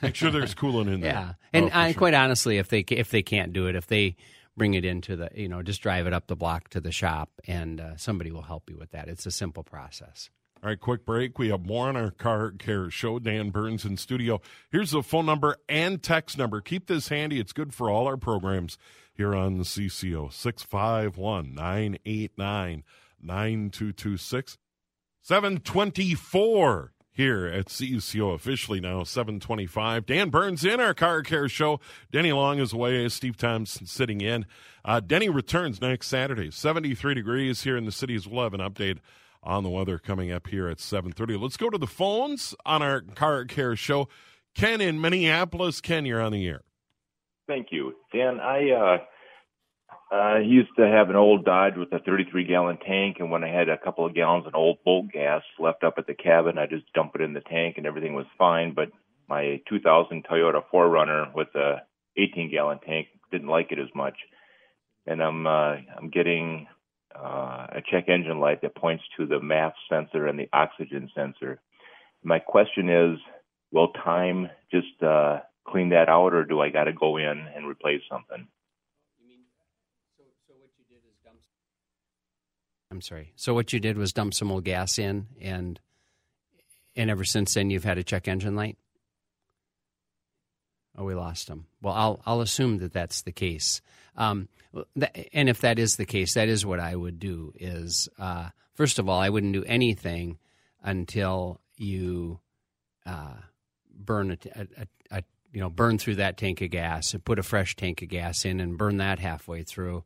make 0.00 0.14
sure 0.14 0.30
there's 0.30 0.54
coolant 0.54 0.92
in 0.92 1.00
there. 1.00 1.12
Yeah, 1.12 1.32
and 1.52 1.66
Oh, 1.66 1.68
uh, 1.68 1.86
sure. 1.88 1.94
quite 1.98 2.14
honestly, 2.14 2.56
if 2.56 2.68
they 2.68 2.80
if 2.88 3.10
they 3.10 3.22
can't 3.22 3.52
do 3.52 3.66
it, 3.66 3.74
if 3.76 3.86
they 3.86 4.16
bring 4.60 4.74
it 4.74 4.84
into 4.84 5.16
the 5.16 5.30
you 5.34 5.48
know 5.48 5.62
just 5.62 5.80
drive 5.80 6.06
it 6.06 6.12
up 6.12 6.26
the 6.26 6.36
block 6.36 6.68
to 6.68 6.82
the 6.82 6.92
shop, 6.92 7.30
and 7.46 7.80
uh, 7.80 7.96
somebody 7.96 8.30
will 8.30 8.42
help 8.42 8.68
you 8.68 8.76
with 8.76 8.90
that. 8.90 9.08
It's 9.08 9.24
a 9.24 9.30
simple 9.30 9.62
process. 9.62 10.28
All 10.62 10.68
right, 10.68 10.78
quick 10.78 11.06
break. 11.06 11.38
We 11.38 11.48
have 11.48 11.64
more 11.64 11.88
on 11.88 11.96
our 11.96 12.10
car 12.10 12.50
care 12.50 12.90
show. 12.90 13.18
Dan 13.18 13.48
Burns 13.48 13.86
in 13.86 13.96
studio. 13.96 14.42
Here's 14.70 14.90
the 14.90 15.02
phone 15.02 15.24
number 15.24 15.56
and 15.66 16.02
text 16.02 16.36
number. 16.36 16.60
Keep 16.60 16.88
this 16.88 17.08
handy. 17.08 17.40
It's 17.40 17.54
good 17.54 17.72
for 17.72 17.88
all 17.88 18.06
our 18.06 18.18
programs 18.18 18.76
here 19.14 19.34
on 19.34 19.56
the 19.56 19.64
CCO. 19.64 20.30
651 20.30 21.54
989 21.54 22.84
9226. 23.22 24.58
724 25.22 26.92
here 27.12 27.46
at 27.46 27.66
CCO 27.66 28.34
officially 28.34 28.80
now 28.80 29.04
725. 29.04 30.06
Dan 30.06 30.30
Burns 30.30 30.64
in 30.64 30.80
our 30.80 30.94
car 30.94 31.22
care 31.22 31.48
show. 31.48 31.80
Denny 32.12 32.32
Long 32.32 32.58
is 32.58 32.72
away. 32.72 33.08
Steve 33.08 33.36
Thompson 33.36 33.86
sitting 33.86 34.20
in. 34.20 34.46
Uh, 34.84 35.00
Denny 35.00 35.28
returns 35.28 35.80
next 35.80 36.08
Saturday. 36.08 36.50
73 36.50 37.14
degrees 37.14 37.62
here 37.62 37.76
in 37.76 37.84
the 37.84 37.92
cities. 37.92 38.26
We'll 38.26 38.44
have 38.44 38.54
an 38.54 38.60
update 38.60 38.98
on 39.42 39.62
the 39.62 39.70
weather 39.70 39.98
coming 39.98 40.30
up 40.30 40.46
here 40.48 40.68
at 40.68 40.78
7.30. 40.78 41.40
Let's 41.40 41.56
go 41.56 41.70
to 41.70 41.78
the 41.78 41.86
phones 41.86 42.54
on 42.64 42.82
our 42.82 43.00
car 43.00 43.44
care 43.44 43.76
show. 43.76 44.08
Ken 44.54 44.80
in 44.80 45.00
Minneapolis. 45.00 45.80
Ken, 45.80 46.04
you're 46.04 46.20
on 46.20 46.32
the 46.32 46.46
air. 46.46 46.62
Thank 47.46 47.68
you, 47.70 47.94
Dan. 48.12 48.38
I 48.40 48.70
uh, 48.70 48.98
uh, 50.12 50.38
used 50.38 50.70
to 50.76 50.86
have 50.86 51.08
an 51.08 51.16
old 51.16 51.44
Dodge 51.44 51.76
with 51.76 51.92
a 51.92 52.00
33 52.00 52.44
gallon 52.44 52.78
tank, 52.78 53.16
and 53.20 53.30
when 53.30 53.44
I 53.44 53.48
had 53.48 53.68
a 53.68 53.78
couple 53.78 54.04
of 54.04 54.14
gallons 54.14 54.46
of 54.46 54.54
old 54.54 54.78
boat 54.84 55.04
gas 55.12 55.42
left 55.58 55.84
up 55.84 55.94
at 55.98 56.06
the 56.06 56.14
cabin, 56.14 56.58
I 56.58 56.66
just 56.66 56.92
dump 56.94 57.12
it 57.14 57.20
in 57.20 57.32
the 57.32 57.40
tank, 57.40 57.76
and 57.76 57.86
everything 57.86 58.14
was 58.14 58.26
fine. 58.36 58.74
But 58.74 58.90
my 59.28 59.60
2000 59.68 60.24
Toyota 60.24 60.62
4Runner 60.72 61.32
with 61.34 61.48
a 61.54 61.82
18 62.16 62.50
gallon 62.50 62.80
tank 62.84 63.06
didn't 63.30 63.48
like 63.48 63.70
it 63.70 63.78
as 63.78 63.88
much, 63.94 64.16
and 65.06 65.22
I'm 65.22 65.46
uh, 65.46 65.76
I'm 65.96 66.10
getting 66.12 66.66
uh, 67.14 67.66
a 67.70 67.82
check 67.90 68.08
engine 68.08 68.40
light 68.40 68.62
that 68.62 68.74
points 68.74 69.04
to 69.16 69.26
the 69.26 69.38
MAF 69.38 69.72
sensor 69.88 70.26
and 70.26 70.38
the 70.38 70.48
oxygen 70.52 71.08
sensor. 71.14 71.60
My 72.24 72.40
question 72.40 72.90
is, 72.90 73.18
will 73.70 73.92
time 73.92 74.50
just 74.72 75.02
uh, 75.02 75.38
clean 75.68 75.90
that 75.90 76.08
out, 76.08 76.34
or 76.34 76.44
do 76.44 76.60
I 76.60 76.70
got 76.70 76.84
to 76.84 76.92
go 76.92 77.16
in 77.16 77.46
and 77.54 77.66
replace 77.68 78.02
something? 78.10 78.48
I'm 82.90 83.00
sorry. 83.00 83.32
So 83.36 83.54
what 83.54 83.72
you 83.72 83.80
did 83.80 83.96
was 83.96 84.12
dump 84.12 84.34
some 84.34 84.50
old 84.50 84.64
gas 84.64 84.98
in, 84.98 85.26
and 85.40 85.78
and 86.96 87.10
ever 87.10 87.24
since 87.24 87.54
then 87.54 87.70
you've 87.70 87.84
had 87.84 87.98
a 87.98 88.04
check 88.04 88.26
engine 88.26 88.56
light. 88.56 88.76
Oh, 90.98 91.04
we 91.04 91.14
lost 91.14 91.48
him. 91.48 91.66
Well, 91.80 91.94
I'll 91.94 92.22
I'll 92.26 92.40
assume 92.40 92.78
that 92.78 92.92
that's 92.92 93.22
the 93.22 93.32
case. 93.32 93.80
Um, 94.16 94.48
and 95.32 95.48
if 95.48 95.60
that 95.60 95.78
is 95.78 95.96
the 95.96 96.04
case, 96.04 96.34
that 96.34 96.48
is 96.48 96.66
what 96.66 96.80
I 96.80 96.96
would 96.96 97.18
do. 97.18 97.52
Is 97.58 98.08
uh, 98.18 98.50
first 98.74 98.98
of 98.98 99.08
all, 99.08 99.20
I 99.20 99.30
wouldn't 99.30 99.52
do 99.52 99.64
anything 99.64 100.38
until 100.82 101.60
you 101.76 102.40
uh, 103.06 103.34
burn 103.94 104.36
a 105.10 105.22
you 105.52 105.60
know 105.60 105.70
burn 105.70 105.98
through 105.98 106.16
that 106.16 106.36
tank 106.36 106.60
of 106.60 106.70
gas 106.70 107.14
and 107.14 107.24
put 107.24 107.38
a 107.38 107.42
fresh 107.42 107.76
tank 107.76 108.02
of 108.02 108.08
gas 108.08 108.44
in 108.44 108.60
and 108.60 108.78
burn 108.78 108.96
that 108.98 109.18
halfway 109.18 109.62
through 109.62 110.04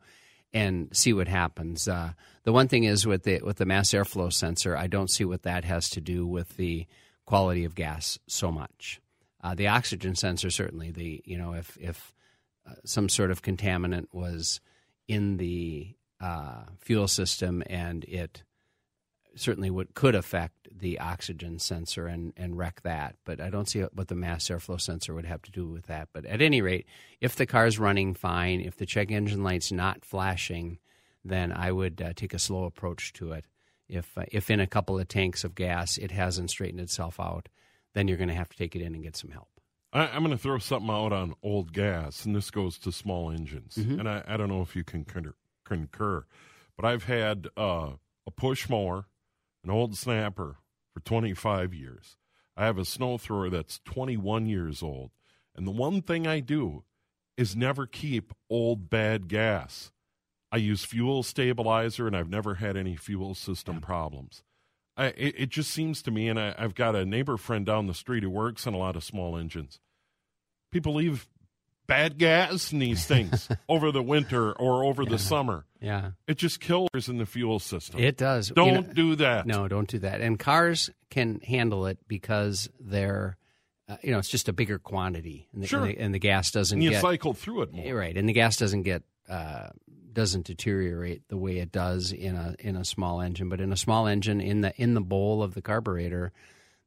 and 0.54 0.88
see 0.96 1.12
what 1.12 1.26
happens. 1.26 1.88
Uh, 1.88 2.12
the 2.44 2.52
one 2.52 2.68
thing 2.68 2.84
is 2.84 3.06
with 3.06 3.24
the 3.24 3.42
with 3.42 3.56
the 3.56 3.66
mass 3.66 3.90
airflow 3.90 4.32
sensor, 4.32 4.76
I 4.76 4.86
don't 4.86 5.10
see 5.10 5.24
what 5.24 5.42
that 5.42 5.64
has 5.64 5.90
to 5.90 6.00
do 6.00 6.26
with 6.26 6.56
the 6.56 6.86
quality 7.26 7.64
of 7.64 7.74
gas 7.74 8.18
so 8.28 8.52
much. 8.52 9.00
Uh, 9.42 9.54
the 9.54 9.66
oxygen 9.66 10.14
sensor 10.14 10.48
certainly. 10.48 10.90
The 10.90 11.20
you 11.26 11.36
know 11.36 11.52
if 11.52 11.76
if 11.78 12.14
uh, 12.66 12.74
some 12.84 13.08
sort 13.08 13.30
of 13.30 13.42
contaminant 13.42 14.06
was 14.12 14.60
in 15.08 15.36
the 15.36 15.94
uh, 16.20 16.62
fuel 16.78 17.08
system 17.08 17.62
and 17.66 18.04
it 18.04 18.44
certainly 19.34 19.70
would 19.70 19.94
could 19.94 20.14
affect 20.14 20.63
the 20.76 20.98
oxygen 20.98 21.58
sensor 21.58 22.06
and, 22.06 22.32
and 22.36 22.58
wreck 22.58 22.82
that. 22.82 23.16
But 23.24 23.40
I 23.40 23.50
don't 23.50 23.68
see 23.68 23.80
what 23.80 24.08
the 24.08 24.14
mass 24.14 24.48
airflow 24.48 24.80
sensor 24.80 25.14
would 25.14 25.24
have 25.24 25.42
to 25.42 25.50
do 25.50 25.66
with 25.66 25.86
that. 25.86 26.08
But 26.12 26.26
at 26.26 26.42
any 26.42 26.60
rate, 26.60 26.86
if 27.20 27.36
the 27.36 27.46
car's 27.46 27.78
running 27.78 28.14
fine, 28.14 28.60
if 28.60 28.76
the 28.76 28.86
check 28.86 29.10
engine 29.10 29.42
light's 29.42 29.72
not 29.72 30.04
flashing, 30.04 30.78
then 31.24 31.52
I 31.52 31.72
would 31.72 32.02
uh, 32.02 32.12
take 32.14 32.34
a 32.34 32.38
slow 32.38 32.64
approach 32.64 33.12
to 33.14 33.32
it. 33.32 33.44
If 33.88 34.16
uh, 34.16 34.24
if 34.32 34.50
in 34.50 34.60
a 34.60 34.66
couple 34.66 34.98
of 34.98 35.08
tanks 35.08 35.44
of 35.44 35.54
gas 35.54 35.98
it 35.98 36.10
hasn't 36.10 36.50
straightened 36.50 36.80
itself 36.80 37.20
out, 37.20 37.48
then 37.92 38.08
you're 38.08 38.16
going 38.16 38.28
to 38.28 38.34
have 38.34 38.48
to 38.48 38.56
take 38.56 38.74
it 38.74 38.82
in 38.82 38.94
and 38.94 39.02
get 39.02 39.16
some 39.16 39.30
help. 39.30 39.48
I, 39.92 40.08
I'm 40.08 40.24
going 40.24 40.36
to 40.36 40.42
throw 40.42 40.58
something 40.58 40.90
out 40.90 41.12
on 41.12 41.34
old 41.42 41.72
gas, 41.72 42.24
and 42.24 42.34
this 42.34 42.50
goes 42.50 42.78
to 42.78 42.90
small 42.92 43.30
engines. 43.30 43.76
And 43.76 44.08
I, 44.08 44.24
I 44.26 44.36
don't 44.36 44.48
know 44.48 44.62
if 44.62 44.74
you 44.74 44.84
can 44.84 45.04
concur, 45.04 45.34
concur 45.64 46.24
but 46.76 46.84
I've 46.84 47.04
had 47.04 47.46
uh, 47.56 47.90
a 48.26 48.30
push 48.30 48.68
mower, 48.68 49.06
an 49.62 49.70
old 49.70 49.96
snapper 49.96 50.56
for 50.94 51.00
25 51.00 51.74
years. 51.74 52.16
I 52.56 52.64
have 52.64 52.78
a 52.78 52.84
snow 52.84 53.18
thrower 53.18 53.50
that's 53.50 53.80
21 53.84 54.46
years 54.46 54.82
old. 54.82 55.10
And 55.56 55.66
the 55.66 55.72
one 55.72 56.00
thing 56.00 56.26
I 56.26 56.40
do 56.40 56.84
is 57.36 57.56
never 57.56 57.86
keep 57.86 58.32
old 58.48 58.88
bad 58.88 59.28
gas. 59.28 59.90
I 60.52 60.58
use 60.58 60.84
fuel 60.84 61.24
stabilizer, 61.24 62.06
and 62.06 62.16
I've 62.16 62.30
never 62.30 62.54
had 62.54 62.76
any 62.76 62.94
fuel 62.94 63.34
system 63.34 63.80
problems. 63.80 64.44
I, 64.96 65.06
it, 65.06 65.34
it 65.36 65.48
just 65.48 65.72
seems 65.72 66.00
to 66.02 66.12
me, 66.12 66.28
and 66.28 66.38
I, 66.38 66.54
I've 66.56 66.76
got 66.76 66.94
a 66.94 67.04
neighbor 67.04 67.36
friend 67.36 67.66
down 67.66 67.88
the 67.88 67.94
street 67.94 68.22
who 68.22 68.30
works 68.30 68.66
on 68.66 68.74
a 68.74 68.78
lot 68.78 68.94
of 68.94 69.02
small 69.02 69.36
engines. 69.36 69.80
People 70.70 70.94
leave 70.94 71.26
bad 71.86 72.18
gas 72.18 72.72
in 72.72 72.78
these 72.78 73.04
things 73.06 73.48
over 73.68 73.92
the 73.92 74.02
winter 74.02 74.52
or 74.52 74.84
over 74.84 75.04
the 75.04 75.18
summer. 75.18 75.64
Yeah, 75.80 76.12
It 76.26 76.38
just 76.38 76.60
kills 76.60 77.08
in 77.08 77.18
the 77.18 77.26
fuel 77.26 77.58
system. 77.58 78.00
it 78.00 78.16
does. 78.16 78.48
Don't 78.48 78.74
know- 78.88 78.92
do 78.94 79.16
that. 79.16 79.46
No, 79.46 79.68
don't 79.68 79.88
do 79.88 79.98
that. 79.98 80.20
And 80.22 80.38
cars 80.38 80.90
can 81.10 81.40
handle 81.40 81.86
it 81.86 81.98
because 82.08 82.70
they're, 82.80 83.36
uh, 83.88 83.96
you 84.02 84.10
know, 84.12 84.18
it's 84.18 84.30
just 84.30 84.48
a 84.48 84.52
bigger 84.54 84.78
quantity, 84.78 85.46
and 85.52 85.62
the, 85.62 85.66
Sure. 85.66 85.80
and 85.84 85.88
the, 85.90 85.98
and 86.00 86.14
the 86.14 86.18
gas 86.18 86.50
doesn't 86.50 86.76
And 86.76 86.82
you 86.82 86.90
get 86.90 87.02
cycle 87.02 87.34
through 87.34 87.62
it 87.62 87.72
more. 87.74 87.94
right, 87.94 88.16
and 88.16 88.26
the 88.28 88.32
gas 88.32 88.56
doesn't 88.56 88.82
get 88.82 89.02
uh, 89.28 89.68
doesn't 90.12 90.46
deteriorate 90.46 91.26
the 91.28 91.36
way 91.36 91.58
it 91.58 91.72
does 91.72 92.12
in 92.12 92.36
a 92.36 92.54
in 92.60 92.76
a 92.76 92.84
small 92.84 93.20
engine. 93.20 93.48
But 93.50 93.60
in 93.60 93.72
a 93.72 93.76
small 93.76 94.06
engine, 94.06 94.40
in 94.40 94.60
the 94.62 94.72
in 94.80 94.94
the 94.94 95.00
bowl 95.00 95.42
of 95.42 95.52
the 95.54 95.60
carburetor, 95.60 96.32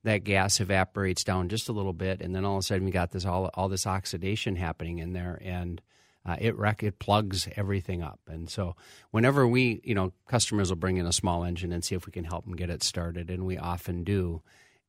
that 0.07 0.23
gas 0.23 0.59
evaporates 0.59 1.23
down 1.23 1.49
just 1.49 1.69
a 1.69 1.71
little 1.71 1.93
bit, 1.93 2.21
and 2.21 2.35
then 2.35 2.43
all 2.45 2.55
of 2.55 2.59
a 2.59 2.63
sudden 2.63 2.85
we 2.85 2.91
got 2.91 3.11
this 3.11 3.25
all 3.25 3.49
all 3.53 3.69
this 3.69 3.85
oxidation 3.87 4.55
happening 4.55 4.99
in 4.99 5.13
there, 5.13 5.39
and 5.43 5.81
uh, 6.25 6.35
it 6.39 6.57
wreck 6.57 6.83
it 6.83 6.99
plugs 6.99 7.47
everything 7.55 8.01
up. 8.03 8.19
And 8.27 8.49
so 8.49 8.75
whenever 9.11 9.47
we, 9.47 9.79
you 9.83 9.95
know, 9.95 10.11
customers 10.27 10.69
will 10.69 10.75
bring 10.75 10.97
in 10.97 11.05
a 11.05 11.13
small 11.13 11.43
engine 11.45 11.71
and 11.71 11.83
see 11.83 11.95
if 11.95 12.05
we 12.05 12.11
can 12.11 12.25
help 12.25 12.43
them 12.45 12.55
get 12.55 12.69
it 12.69 12.83
started, 12.83 13.29
and 13.29 13.45
we 13.45 13.57
often 13.57 14.03
do. 14.03 14.41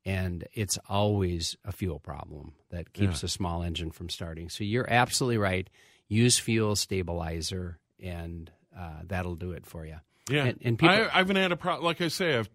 And 0.05 0.45
it's 0.55 0.79
always 0.89 1.57
a 1.65 1.73
fuel 1.73 1.99
problem 1.99 2.53
that 2.71 2.93
keeps 2.93 3.23
a 3.23 3.29
small 3.29 3.63
engine 3.63 3.91
from 3.91 4.09
starting. 4.09 4.49
So 4.49 4.65
you're 4.65 4.91
absolutely 4.91 5.39
right. 5.39 5.69
Use 6.09 6.39
fuel 6.39 6.77
stabilizer, 6.77 7.79
and 8.03 8.51
uh, 8.79 9.01
that'll 9.05 9.35
do 9.35 9.53
it 9.53 9.67
for 9.67 9.85
you. 9.85 9.97
Yeah. 10.31 10.45
And- 10.45 10.59
and 10.65 10.79
people- 10.79 10.95
I, 10.95 11.09
I 11.13 11.19
haven't 11.19 11.37
had 11.37 11.53
a 11.53 11.57
problem. 11.57 11.85
Like 11.85 12.01
I 12.01 12.09
say, 12.09 12.33
I 12.33 12.37
have 12.37 12.49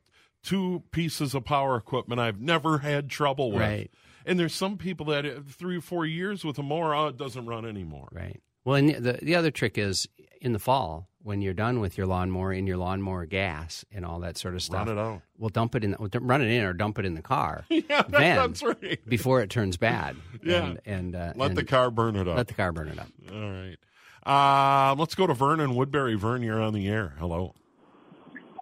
two 0.44 0.84
pieces 0.92 1.34
of 1.34 1.46
power 1.46 1.76
equipment 1.76 2.20
I've 2.22 2.40
never 2.40 2.80
had 2.80 3.10
trouble 3.10 3.52
with. 3.52 3.62
Right. 3.62 3.92
And 4.26 4.40
there's 4.40 4.54
some 4.56 4.78
people 4.78 5.08
that 5.08 5.26
uh, 5.26 5.40
three 5.50 5.78
or 5.78 5.82
four 5.82 6.06
years 6.06 6.46
with 6.46 6.58
a 6.58 6.64
mower, 6.64 6.94
oh, 6.94 7.08
it 7.08 7.18
doesn't 7.18 7.46
run 7.46 7.66
anymore. 7.66 8.08
Right. 8.12 8.42
Well, 8.66 8.76
and 8.76 8.90
the 8.96 9.20
the 9.22 9.36
other 9.36 9.52
trick 9.52 9.78
is 9.78 10.08
in 10.40 10.54
the 10.54 10.60
fall 10.60 11.10
when 11.22 11.42
you're 11.42 11.54
done 11.54 11.80
with 11.82 11.98
your 11.98 12.08
lawnmower 12.08 12.54
in 12.54 12.66
your 12.68 12.78
lawnmower 12.78 13.26
gas 13.26 13.84
and 13.92 14.06
all 14.06 14.20
that 14.22 14.38
sort 14.38 14.56
of 14.56 14.62
stuff. 14.62 14.88
Run 14.88 14.98
it 14.98 15.02
out. 15.02 15.22
Well, 15.38 15.50
dump 15.50 15.76
it 15.76 15.84
in. 15.84 15.96
Well, 16.00 16.10
run 16.22 16.42
it 16.42 16.50
in 16.50 16.64
or 16.64 16.72
dump 16.74 17.00
it 17.00 17.06
in 17.06 17.16
the 17.16 17.22
car. 17.22 17.66
Yeah, 17.70 18.04
then 18.04 18.36
that's 18.36 18.64
right. 18.64 19.00
before 19.08 19.42
it 19.42 19.50
turns 19.50 19.76
bad. 19.78 20.16
Yeah. 20.44 20.66
And, 20.66 20.80
and 20.86 21.16
uh, 21.16 21.34
Let 21.36 21.50
and 21.52 21.58
the 21.58 21.64
car 21.66 21.90
burn 21.92 22.16
it 22.18 22.28
up. 22.28 22.36
let 22.36 22.48
the 22.48 22.54
car 22.54 22.72
burn 22.74 22.90
it 22.90 23.00
up. 23.00 23.08
All 23.32 23.40
right. 23.52 23.78
Uh, 24.26 24.96
let's 24.98 25.16
go 25.16 25.26
to 25.28 25.34
Vern 25.34 25.60
in 25.62 25.76
Woodbury. 25.76 26.16
Vern, 26.16 26.42
you're 26.44 26.62
on 26.62 26.74
the 26.74 26.88
air. 26.88 27.16
Hello. 27.20 27.54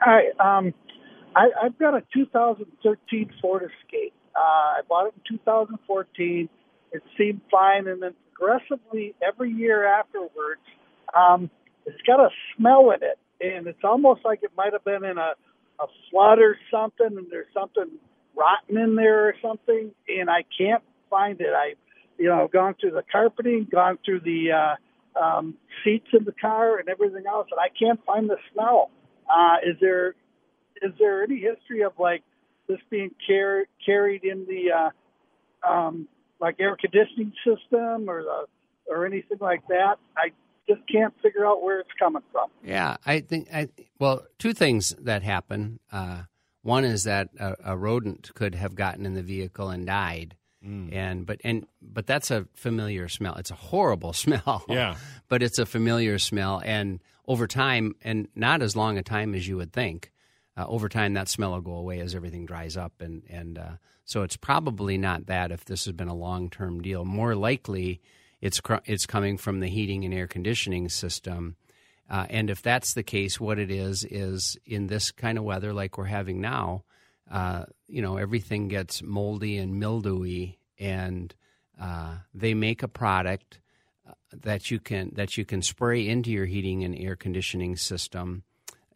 Hi. 0.01 0.29
Um, 0.39 0.73
I, 1.35 1.49
I've 1.63 1.77
got 1.77 1.95
a 1.95 2.03
2013 2.13 3.31
Ford 3.41 3.63
Escape. 3.63 4.13
Uh, 4.35 4.39
I 4.39 4.81
bought 4.87 5.07
it 5.07 5.13
in 5.29 5.37
2014. 5.37 6.49
It 6.91 7.03
seemed 7.17 7.41
fine, 7.49 7.87
and 7.87 8.01
then 8.01 8.13
progressively 8.33 9.15
every 9.25 9.51
year 9.51 9.85
afterwards, 9.85 10.61
um, 11.15 11.49
it's 11.85 12.01
got 12.05 12.19
a 12.19 12.29
smell 12.55 12.91
in 12.91 13.03
it, 13.03 13.17
and 13.39 13.67
it's 13.67 13.83
almost 13.83 14.21
like 14.25 14.39
it 14.43 14.51
might 14.57 14.73
have 14.73 14.83
been 14.83 15.03
in 15.03 15.17
a, 15.17 15.33
a 15.79 15.87
flood 16.09 16.39
or 16.39 16.57
something, 16.69 17.17
and 17.17 17.27
there's 17.29 17.51
something 17.53 17.89
rotten 18.35 18.77
in 18.77 18.95
there 18.95 19.27
or 19.29 19.35
something, 19.41 19.91
and 20.07 20.29
I 20.29 20.43
can't 20.57 20.83
find 21.09 21.39
it. 21.39 21.53
I, 21.53 21.73
you 22.17 22.27
know, 22.27 22.49
gone 22.51 22.75
through 22.79 22.91
the 22.91 23.03
carpeting, 23.09 23.67
gone 23.71 23.97
through 24.03 24.21
the 24.21 24.51
uh, 24.51 25.19
um, 25.21 25.55
seats 25.83 26.07
in 26.13 26.25
the 26.25 26.33
car, 26.33 26.77
and 26.77 26.89
everything 26.89 27.23
else, 27.27 27.47
and 27.51 27.59
I 27.59 27.69
can't 27.77 28.03
find 28.05 28.29
the 28.29 28.37
smell. 28.53 28.91
Uh, 29.29 29.57
is 29.65 29.77
there 29.79 30.15
is 30.81 30.91
there 30.99 31.23
any 31.23 31.39
history 31.39 31.83
of 31.83 31.93
like 31.99 32.23
this 32.67 32.79
being 32.89 33.11
car- 33.27 33.65
carried 33.85 34.23
in 34.23 34.45
the 34.45 34.71
uh, 34.71 35.69
um, 35.69 36.07
like 36.39 36.55
air 36.59 36.77
conditioning 36.79 37.33
system 37.45 38.09
or 38.09 38.23
the 38.23 38.45
or 38.87 39.05
anything 39.05 39.37
like 39.39 39.65
that? 39.67 39.97
I 40.17 40.31
just 40.67 40.81
can't 40.91 41.13
figure 41.21 41.45
out 41.45 41.63
where 41.63 41.79
it's 41.79 41.89
coming 41.99 42.23
from. 42.31 42.49
Yeah, 42.63 42.97
I 43.05 43.21
think 43.21 43.53
I 43.53 43.69
well, 43.99 44.25
two 44.39 44.53
things 44.53 44.95
that 44.99 45.23
happen. 45.23 45.79
Uh, 45.91 46.23
one 46.63 46.85
is 46.85 47.05
that 47.05 47.29
a, 47.39 47.55
a, 47.65 47.77
rodent 47.77 48.33
could 48.35 48.53
have 48.53 48.75
gotten 48.75 49.05
in 49.05 49.15
the 49.15 49.23
vehicle 49.23 49.69
and 49.69 49.85
died. 49.85 50.35
Mm. 50.65 50.93
And 50.93 51.25
but 51.25 51.41
and 51.43 51.65
but 51.81 52.05
that's 52.05 52.29
a 52.29 52.45
familiar 52.53 53.07
smell. 53.07 53.35
It's 53.35 53.49
a 53.51 53.55
horrible 53.55 54.13
smell. 54.13 54.63
Yeah. 54.69 54.95
but 55.27 55.41
it's 55.41 55.59
a 55.59 55.65
familiar 55.65 56.19
smell 56.19 56.61
and 56.63 57.01
over 57.27 57.47
time 57.47 57.95
and 58.03 58.27
not 58.35 58.61
as 58.61 58.75
long 58.75 58.97
a 58.97 59.03
time 59.03 59.33
as 59.33 59.47
you 59.47 59.57
would 59.57 59.73
think. 59.73 60.11
Uh, 60.57 60.65
over 60.67 60.89
time 60.89 61.13
that 61.13 61.29
smell 61.29 61.51
will 61.51 61.61
go 61.61 61.75
away 61.75 62.01
as 62.01 62.13
everything 62.13 62.45
dries 62.45 62.75
up 62.75 63.01
and 63.01 63.23
and 63.29 63.57
uh, 63.57 63.71
so 64.03 64.23
it's 64.23 64.35
probably 64.35 64.97
not 64.97 65.27
that 65.27 65.51
if 65.51 65.63
this 65.65 65.85
has 65.85 65.93
been 65.93 66.09
a 66.09 66.13
long-term 66.13 66.81
deal. 66.81 67.05
More 67.05 67.35
likely 67.35 68.01
it's 68.41 68.59
cr- 68.59 68.83
it's 68.85 69.05
coming 69.05 69.37
from 69.37 69.59
the 69.59 69.69
heating 69.69 70.03
and 70.03 70.13
air 70.13 70.27
conditioning 70.27 70.89
system. 70.89 71.55
Uh, 72.09 72.25
and 72.29 72.49
if 72.49 72.61
that's 72.61 72.93
the 72.93 73.03
case, 73.03 73.39
what 73.39 73.57
it 73.57 73.71
is 73.71 74.03
is 74.03 74.57
in 74.65 74.87
this 74.87 75.11
kind 75.11 75.37
of 75.37 75.45
weather 75.45 75.71
like 75.71 75.97
we're 75.97 76.05
having 76.05 76.41
now, 76.41 76.83
uh, 77.31 77.63
you 77.87 78.01
know, 78.01 78.17
everything 78.17 78.67
gets 78.67 79.01
moldy 79.01 79.57
and 79.57 79.79
mildewy, 79.79 80.59
and 80.77 81.33
uh, 81.79 82.15
they 82.33 82.53
make 82.53 82.83
a 82.83 82.89
product 82.89 83.61
uh, 84.05 84.13
that 84.33 84.69
you 84.69 84.79
can 84.79 85.11
that 85.13 85.37
you 85.37 85.45
can 85.45 85.61
spray 85.61 86.05
into 86.05 86.31
your 86.31 86.45
heating 86.45 86.83
and 86.83 86.97
air 86.97 87.15
conditioning 87.15 87.77
system 87.77 88.43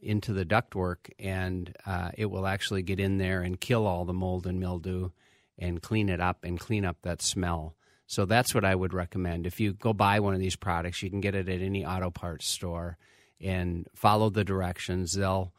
into 0.06 0.34
the 0.34 0.46
ductwork, 0.46 1.10
and 1.20 1.76
uh, 1.86 2.12
it 2.16 2.28
will 2.28 2.48
actually 2.48 2.84
get 2.84 3.00
in 3.00 3.18
there 3.18 3.42
and 3.42 3.60
kill 3.60 3.86
all 3.88 4.06
the 4.06 4.14
mold 4.14 4.46
and 4.48 4.60
mildew, 4.60 5.10
and 5.58 5.82
clean 5.82 6.10
it 6.10 6.22
up 6.22 6.44
and 6.44 6.60
clean 6.60 6.86
up 6.86 6.98
that 7.02 7.22
smell. 7.22 7.76
So 8.08 8.26
that's 8.26 8.54
what 8.54 8.66
I 8.66 8.76
would 8.76 8.94
recommend. 8.94 9.48
If 9.48 9.60
you 9.60 9.74
go 9.74 9.94
buy 9.94 10.20
one 10.20 10.34
of 10.34 10.40
these 10.40 10.56
products, 10.56 11.02
you 11.02 11.10
can 11.10 11.22
get 11.22 11.36
it 11.36 11.50
at 11.50 11.62
any 11.62 11.86
auto 11.86 12.12
parts 12.12 12.48
store 12.48 12.98
and 13.42 13.88
follow 13.96 14.30
the 14.30 14.44
directions. 14.44 15.14
They'll 15.14 15.54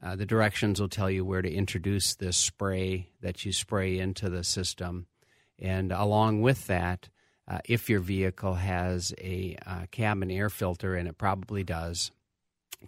uh, 0.00 0.14
the 0.14 0.26
directions 0.26 0.80
will 0.80 0.88
tell 0.88 1.10
you 1.10 1.24
where 1.24 1.42
to 1.42 1.52
introduce 1.52 2.14
this 2.14 2.36
spray 2.36 3.08
that 3.20 3.44
you 3.44 3.52
spray 3.52 3.98
into 3.98 4.30
the 4.30 4.44
system. 4.44 5.06
And 5.58 5.90
along 5.90 6.42
with 6.42 6.68
that, 6.68 7.08
uh, 7.48 7.58
if 7.64 7.90
your 7.90 7.98
vehicle 7.98 8.54
has 8.54 9.12
a 9.18 9.56
uh, 9.66 9.86
cabin 9.90 10.30
air 10.30 10.50
filter, 10.50 10.94
and 10.94 11.08
it 11.08 11.18
probably 11.18 11.64
does, 11.64 12.12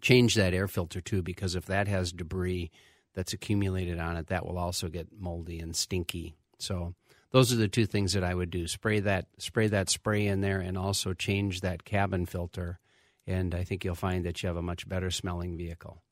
change 0.01 0.35
that 0.35 0.55
air 0.55 0.69
filter 0.69 1.01
too, 1.01 1.23
because 1.23 1.55
if 1.55 1.67
that 1.67 1.89
has 1.89 2.13
debris 2.13 2.71
that's 3.15 3.33
accumulated 3.33 3.99
on 3.99 4.17
it, 4.17 4.29
that 4.29 4.47
will 4.47 4.59
also 4.59 4.89
get 4.89 5.09
moldy 5.19 5.59
and 5.59 5.75
stinky. 5.75 6.37
So 6.59 6.95
those 7.33 7.53
are 7.53 7.57
the 7.57 7.69
two 7.69 7.87
things 7.87 8.13
that 8.13 8.25
I 8.25 8.35
would 8.35 8.51
do: 8.51 8.67
spray 8.67 9.01
that 9.01 9.27
spray 9.39 9.69
that 9.69 9.91
spray 9.91 10.27
in 10.27 10.41
there, 10.41 10.61
and 10.61 10.77
also 10.77 11.15
change 11.15 11.61
that 11.61 11.85
cabin 11.85 12.27
filter. 12.27 12.79
And 13.27 13.55
I 13.55 13.65
think 13.65 13.85
you'll 13.85 13.95
find 13.95 14.25
that 14.25 14.43
you 14.43 14.49
have 14.49 14.57
a 14.57 14.63
much 14.63 14.89
better 14.89 15.11
smelling 15.11 15.57
vehicle. 15.57 16.03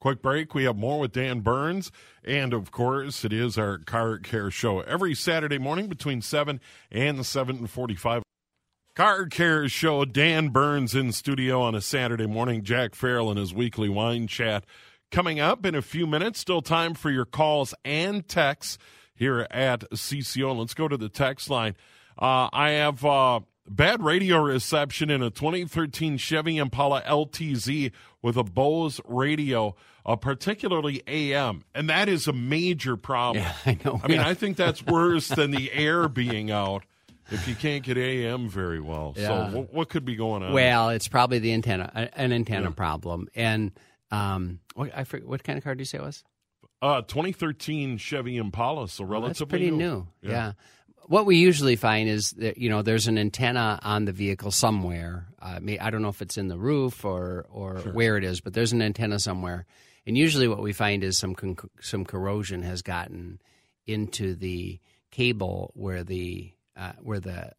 Quick 0.00 0.20
break. 0.20 0.54
We 0.54 0.64
have 0.64 0.76
more 0.76 1.00
with 1.00 1.12
Dan 1.12 1.40
Burns. 1.40 1.90
And 2.22 2.52
of 2.52 2.70
course, 2.70 3.24
it 3.24 3.32
is 3.32 3.56
our 3.56 3.78
car 3.78 4.18
care 4.18 4.50
show 4.50 4.80
every 4.80 5.14
Saturday 5.14 5.56
morning 5.56 5.88
between 5.88 6.20
7 6.20 6.60
and 6.90 7.20
7.45. 7.20 8.23
Car 8.94 9.26
Care 9.26 9.68
Show, 9.68 10.04
Dan 10.04 10.50
Burns 10.50 10.94
in 10.94 11.10
studio 11.10 11.60
on 11.60 11.74
a 11.74 11.80
Saturday 11.80 12.28
morning. 12.28 12.62
Jack 12.62 12.94
Farrell 12.94 13.28
and 13.28 13.36
his 13.36 13.52
weekly 13.52 13.88
wine 13.88 14.28
chat 14.28 14.64
coming 15.10 15.40
up 15.40 15.66
in 15.66 15.74
a 15.74 15.82
few 15.82 16.06
minutes. 16.06 16.38
Still 16.38 16.62
time 16.62 16.94
for 16.94 17.10
your 17.10 17.24
calls 17.24 17.74
and 17.84 18.28
texts 18.28 18.78
here 19.12 19.48
at 19.50 19.80
CCO. 19.90 20.56
Let's 20.56 20.74
go 20.74 20.86
to 20.86 20.96
the 20.96 21.08
text 21.08 21.50
line. 21.50 21.74
Uh, 22.16 22.48
I 22.52 22.70
have 22.70 23.04
uh, 23.04 23.40
bad 23.68 24.00
radio 24.00 24.40
reception 24.40 25.10
in 25.10 25.24
a 25.24 25.30
2013 25.30 26.16
Chevy 26.16 26.58
Impala 26.58 27.02
LTZ 27.02 27.90
with 28.22 28.36
a 28.36 28.44
Bose 28.44 29.00
radio, 29.06 29.74
uh, 30.06 30.14
particularly 30.14 31.02
AM, 31.08 31.64
and 31.74 31.90
that 31.90 32.08
is 32.08 32.28
a 32.28 32.32
major 32.32 32.96
problem. 32.96 33.42
Yeah, 33.42 33.54
I 33.66 33.76
know. 33.84 34.00
I 34.04 34.06
mean, 34.06 34.20
I 34.20 34.34
think 34.34 34.56
that's 34.56 34.84
worse 34.84 35.26
than 35.26 35.50
the 35.50 35.72
air 35.72 36.08
being 36.08 36.52
out 36.52 36.84
if 37.30 37.48
you 37.48 37.54
can't 37.54 37.82
get 37.82 37.96
AM 37.96 38.48
very 38.48 38.80
well. 38.80 39.14
Yeah. 39.16 39.50
So 39.50 39.56
what, 39.58 39.74
what, 39.74 39.88
could 39.88 40.04
be 40.04 40.16
going 40.16 40.42
on? 40.42 40.52
Well, 40.52 40.90
it's 40.90 41.08
probably 41.08 41.38
the 41.38 41.52
antenna, 41.52 42.10
an 42.14 42.32
antenna 42.32 42.68
yeah. 42.68 42.74
problem. 42.74 43.28
And 43.34 43.72
um, 44.10 44.60
what, 44.74 44.90
I 44.96 45.04
forget, 45.04 45.26
what 45.26 45.44
kind 45.44 45.56
of 45.58 45.64
car 45.64 45.74
do 45.74 45.80
you 45.80 45.86
say 45.86 45.98
it 45.98 46.04
was? 46.04 46.24
Uh, 46.82 47.00
2013 47.02 47.96
Chevy 47.96 48.36
Impala, 48.36 48.88
so 48.88 49.04
relatively 49.04 49.24
oh, 49.24 49.28
that's 49.28 49.42
pretty 49.50 49.70
new. 49.70 49.76
new. 49.76 50.08
Yeah. 50.22 50.30
yeah. 50.30 50.52
What 51.06 51.26
we 51.26 51.36
usually 51.36 51.76
find 51.76 52.08
is 52.08 52.30
that 52.32 52.56
you 52.56 52.70
know 52.70 52.80
there's 52.80 53.08
an 53.08 53.18
antenna 53.18 53.78
on 53.82 54.06
the 54.06 54.12
vehicle 54.12 54.50
somewhere. 54.50 55.26
Uh, 55.40 55.60
I 55.80 55.90
don't 55.90 56.00
know 56.00 56.08
if 56.08 56.22
it's 56.22 56.38
in 56.38 56.48
the 56.48 56.56
roof 56.56 57.04
or 57.04 57.46
or 57.50 57.82
sure. 57.82 57.92
where 57.92 58.16
it 58.16 58.24
is, 58.24 58.40
but 58.40 58.54
there's 58.54 58.72
an 58.72 58.80
antenna 58.80 59.18
somewhere. 59.18 59.66
And 60.06 60.16
usually, 60.16 60.48
what 60.48 60.62
we 60.62 60.72
find 60.72 61.04
is 61.04 61.18
some 61.18 61.34
con- 61.34 61.56
some 61.80 62.06
corrosion 62.06 62.62
has 62.62 62.80
gotten 62.80 63.38
into 63.86 64.34
the 64.34 64.80
cable 65.10 65.72
where 65.74 66.04
the 66.04 66.53
uh, 66.76 66.92
where 67.02 67.20
the 67.20 67.52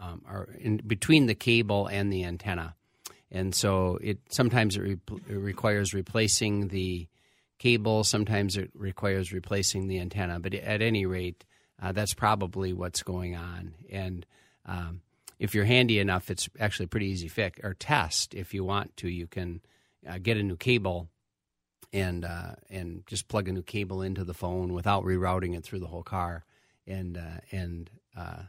um, 0.00 0.22
are 0.26 0.48
in 0.58 0.78
between 0.78 1.26
the 1.26 1.34
cable 1.34 1.86
and 1.86 2.12
the 2.12 2.24
antenna, 2.24 2.74
and 3.30 3.54
so 3.54 3.98
it 4.02 4.18
sometimes 4.30 4.76
it, 4.76 4.80
re- 4.80 4.98
it 5.28 5.34
requires 5.34 5.94
replacing 5.94 6.68
the 6.68 7.08
cable. 7.58 8.02
Sometimes 8.02 8.56
it 8.56 8.70
requires 8.74 9.32
replacing 9.32 9.86
the 9.86 10.00
antenna. 10.00 10.40
But 10.40 10.54
at 10.54 10.82
any 10.82 11.06
rate, 11.06 11.44
uh, 11.80 11.92
that's 11.92 12.12
probably 12.12 12.72
what's 12.72 13.02
going 13.02 13.36
on. 13.36 13.74
And 13.90 14.26
um, 14.66 15.00
if 15.38 15.54
you're 15.54 15.64
handy 15.64 16.00
enough, 16.00 16.30
it's 16.30 16.48
actually 16.58 16.86
pretty 16.86 17.06
easy 17.06 17.28
fix 17.28 17.60
or 17.62 17.74
test. 17.74 18.34
If 18.34 18.52
you 18.52 18.64
want 18.64 18.96
to, 18.98 19.08
you 19.08 19.28
can 19.28 19.60
uh, 20.08 20.18
get 20.20 20.36
a 20.36 20.42
new 20.42 20.56
cable 20.56 21.08
and 21.92 22.24
uh, 22.24 22.54
and 22.70 23.04
just 23.06 23.28
plug 23.28 23.48
a 23.48 23.52
new 23.52 23.62
cable 23.62 24.02
into 24.02 24.24
the 24.24 24.34
phone 24.34 24.72
without 24.72 25.04
rerouting 25.04 25.56
it 25.56 25.62
through 25.62 25.80
the 25.80 25.86
whole 25.86 26.02
car, 26.02 26.44
and 26.86 27.16
uh, 27.16 27.40
and 27.50 27.90
uh, 28.16 28.42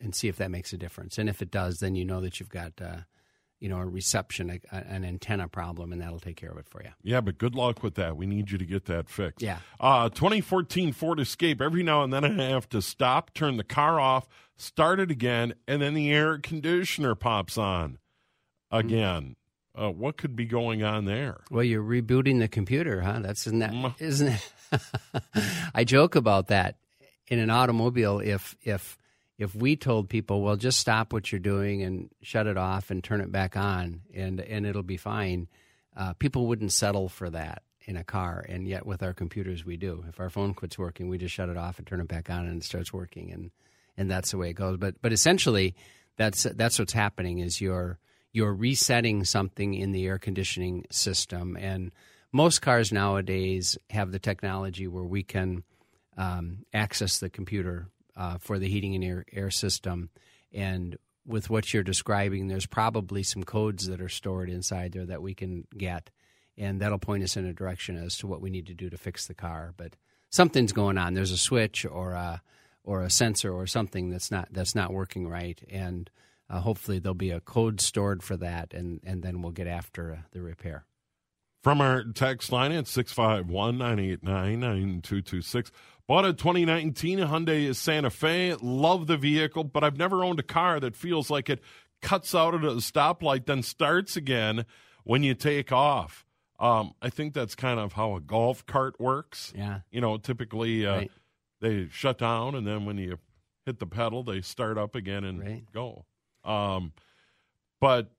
and 0.00 0.14
see 0.14 0.28
if 0.28 0.36
that 0.36 0.50
makes 0.50 0.72
a 0.72 0.78
difference. 0.78 1.18
And 1.18 1.28
if 1.28 1.42
it 1.42 1.50
does, 1.50 1.78
then 1.80 1.94
you 1.94 2.04
know 2.04 2.20
that 2.20 2.40
you've 2.40 2.48
got 2.48 2.72
uh, 2.80 3.00
you 3.60 3.68
know, 3.68 3.78
a 3.78 3.86
reception, 3.86 4.58
a, 4.72 4.76
an 4.76 5.04
antenna 5.04 5.46
problem, 5.46 5.92
and 5.92 6.00
that'll 6.00 6.18
take 6.18 6.36
care 6.36 6.50
of 6.50 6.56
it 6.56 6.66
for 6.66 6.82
you. 6.82 6.90
Yeah, 7.02 7.20
but 7.20 7.36
good 7.36 7.54
luck 7.54 7.82
with 7.82 7.94
that. 7.96 8.16
We 8.16 8.26
need 8.26 8.50
you 8.50 8.58
to 8.58 8.64
get 8.64 8.86
that 8.86 9.08
fixed. 9.08 9.42
Yeah. 9.42 9.58
Uh, 9.78 10.08
2014 10.08 10.92
Ford 10.92 11.20
Escape. 11.20 11.60
Every 11.60 11.82
now 11.82 12.02
and 12.02 12.12
then 12.12 12.24
I 12.24 12.44
have 12.48 12.68
to 12.70 12.80
stop, 12.80 13.34
turn 13.34 13.58
the 13.58 13.64
car 13.64 14.00
off, 14.00 14.26
start 14.56 14.98
it 14.98 15.10
again, 15.10 15.54
and 15.68 15.82
then 15.82 15.92
the 15.92 16.10
air 16.10 16.38
conditioner 16.38 17.14
pops 17.14 17.58
on 17.58 17.98
again. 18.70 19.36
Mm-hmm. 19.76 19.82
Uh, 19.82 19.90
what 19.90 20.16
could 20.16 20.34
be 20.34 20.46
going 20.46 20.82
on 20.82 21.04
there? 21.04 21.42
Well, 21.50 21.62
you're 21.62 21.82
rebooting 21.82 22.40
the 22.40 22.48
computer, 22.48 23.02
huh? 23.02 23.20
That's 23.20 23.46
isn't 23.46 23.60
that 23.60 23.70
mm. 23.70 23.94
isn't 24.00 24.28
it? 24.28 24.80
I 25.74 25.84
joke 25.84 26.16
about 26.16 26.48
that 26.48 26.76
in 27.30 27.38
an 27.38 27.48
automobile. 27.48 28.18
If 28.18 28.56
if 28.62 28.98
if 29.38 29.54
we 29.54 29.74
told 29.74 30.10
people, 30.10 30.42
well, 30.42 30.56
just 30.56 30.78
stop 30.78 31.14
what 31.14 31.32
you're 31.32 31.38
doing 31.38 31.82
and 31.82 32.10
shut 32.20 32.46
it 32.46 32.58
off 32.58 32.90
and 32.90 33.02
turn 33.02 33.22
it 33.22 33.32
back 33.32 33.56
on, 33.56 34.02
and 34.14 34.40
and 34.40 34.66
it'll 34.66 34.82
be 34.82 34.98
fine, 34.98 35.48
uh, 35.96 36.12
people 36.14 36.46
wouldn't 36.46 36.72
settle 36.72 37.08
for 37.08 37.30
that 37.30 37.62
in 37.86 37.96
a 37.96 38.04
car. 38.04 38.44
And 38.46 38.68
yet, 38.68 38.84
with 38.84 39.02
our 39.02 39.14
computers, 39.14 39.64
we 39.64 39.78
do. 39.78 40.04
If 40.08 40.20
our 40.20 40.28
phone 40.28 40.52
quits 40.52 40.78
working, 40.78 41.08
we 41.08 41.16
just 41.16 41.34
shut 41.34 41.48
it 41.48 41.56
off 41.56 41.78
and 41.78 41.86
turn 41.86 42.00
it 42.00 42.08
back 42.08 42.28
on, 42.28 42.46
and 42.46 42.60
it 42.60 42.64
starts 42.64 42.92
working, 42.92 43.32
and 43.32 43.50
and 43.96 44.10
that's 44.10 44.32
the 44.32 44.38
way 44.38 44.50
it 44.50 44.54
goes. 44.54 44.76
But 44.76 45.00
but 45.00 45.12
essentially, 45.12 45.74
that's 46.16 46.42
that's 46.42 46.78
what's 46.78 46.92
happening 46.92 47.38
is 47.38 47.60
you're 47.60 47.98
you're 48.32 48.54
resetting 48.54 49.24
something 49.24 49.74
in 49.74 49.92
the 49.92 50.06
air 50.06 50.18
conditioning 50.18 50.84
system, 50.90 51.56
and 51.56 51.92
most 52.32 52.60
cars 52.60 52.92
nowadays 52.92 53.78
have 53.88 54.12
the 54.12 54.18
technology 54.18 54.86
where 54.86 55.04
we 55.04 55.22
can 55.22 55.64
um, 56.16 56.64
access 56.72 57.18
the 57.18 57.30
computer 57.30 57.88
uh, 58.16 58.38
for 58.38 58.58
the 58.58 58.68
heating 58.68 58.94
and 58.94 59.04
air, 59.04 59.24
air 59.32 59.50
system. 59.50 60.10
And 60.52 60.96
with 61.26 61.50
what 61.50 61.72
you're 61.72 61.82
describing, 61.82 62.48
there's 62.48 62.66
probably 62.66 63.22
some 63.22 63.44
codes 63.44 63.86
that 63.86 64.00
are 64.00 64.08
stored 64.08 64.50
inside 64.50 64.92
there 64.92 65.06
that 65.06 65.22
we 65.22 65.34
can 65.34 65.66
get, 65.76 66.10
and 66.56 66.80
that'll 66.80 66.98
point 66.98 67.22
us 67.22 67.36
in 67.36 67.46
a 67.46 67.52
direction 67.52 67.96
as 67.96 68.16
to 68.18 68.26
what 68.26 68.40
we 68.40 68.50
need 68.50 68.66
to 68.66 68.74
do 68.74 68.90
to 68.90 68.96
fix 68.96 69.26
the 69.26 69.34
car. 69.34 69.72
But 69.76 69.94
something's 70.30 70.72
going 70.72 70.98
on. 70.98 71.14
There's 71.14 71.32
a 71.32 71.38
switch 71.38 71.84
or 71.84 72.12
a 72.12 72.42
or 72.82 73.02
a 73.02 73.10
sensor 73.10 73.52
or 73.52 73.66
something 73.66 74.10
that's 74.10 74.30
not 74.30 74.48
that's 74.50 74.74
not 74.74 74.92
working 74.92 75.28
right, 75.28 75.60
and 75.70 76.10
uh, 76.48 76.60
hopefully 76.60 76.98
there'll 76.98 77.14
be 77.14 77.30
a 77.30 77.40
code 77.40 77.80
stored 77.80 78.22
for 78.22 78.36
that, 78.38 78.74
and 78.74 79.00
and 79.04 79.22
then 79.22 79.42
we'll 79.42 79.52
get 79.52 79.66
after 79.66 80.12
uh, 80.12 80.16
the 80.32 80.42
repair. 80.42 80.84
From 81.62 81.82
our 81.82 82.04
text 82.04 82.52
line 82.52 82.72
at 82.72 82.86
651 82.86 83.76
989 83.76 84.60
9226. 84.60 85.70
Bought 86.10 86.24
a 86.24 86.32
2019 86.32 87.20
Hyundai 87.20 87.72
Santa 87.72 88.10
Fe. 88.10 88.56
Love 88.60 89.06
the 89.06 89.16
vehicle, 89.16 89.62
but 89.62 89.84
I've 89.84 89.96
never 89.96 90.24
owned 90.24 90.40
a 90.40 90.42
car 90.42 90.80
that 90.80 90.96
feels 90.96 91.30
like 91.30 91.48
it 91.48 91.60
cuts 92.02 92.34
out 92.34 92.52
at 92.52 92.64
a 92.64 92.72
stoplight, 92.78 93.46
then 93.46 93.62
starts 93.62 94.16
again 94.16 94.66
when 95.04 95.22
you 95.22 95.34
take 95.34 95.70
off. 95.70 96.26
Um, 96.58 96.94
I 97.00 97.10
think 97.10 97.32
that's 97.32 97.54
kind 97.54 97.78
of 97.78 97.92
how 97.92 98.16
a 98.16 98.20
golf 98.20 98.66
cart 98.66 99.00
works. 99.00 99.52
Yeah. 99.56 99.82
You 99.92 100.00
know, 100.00 100.16
typically 100.18 100.84
uh, 100.84 100.96
Right. 100.96 101.10
they 101.60 101.86
shut 101.92 102.18
down, 102.18 102.56
and 102.56 102.66
then 102.66 102.86
when 102.86 102.98
you 102.98 103.20
hit 103.64 103.78
the 103.78 103.86
pedal, 103.86 104.24
they 104.24 104.40
start 104.40 104.78
up 104.78 104.96
again 104.96 105.22
and 105.22 105.38
Right. 105.38 105.64
go. 105.72 106.06
Um, 106.42 106.92
but 107.80 108.10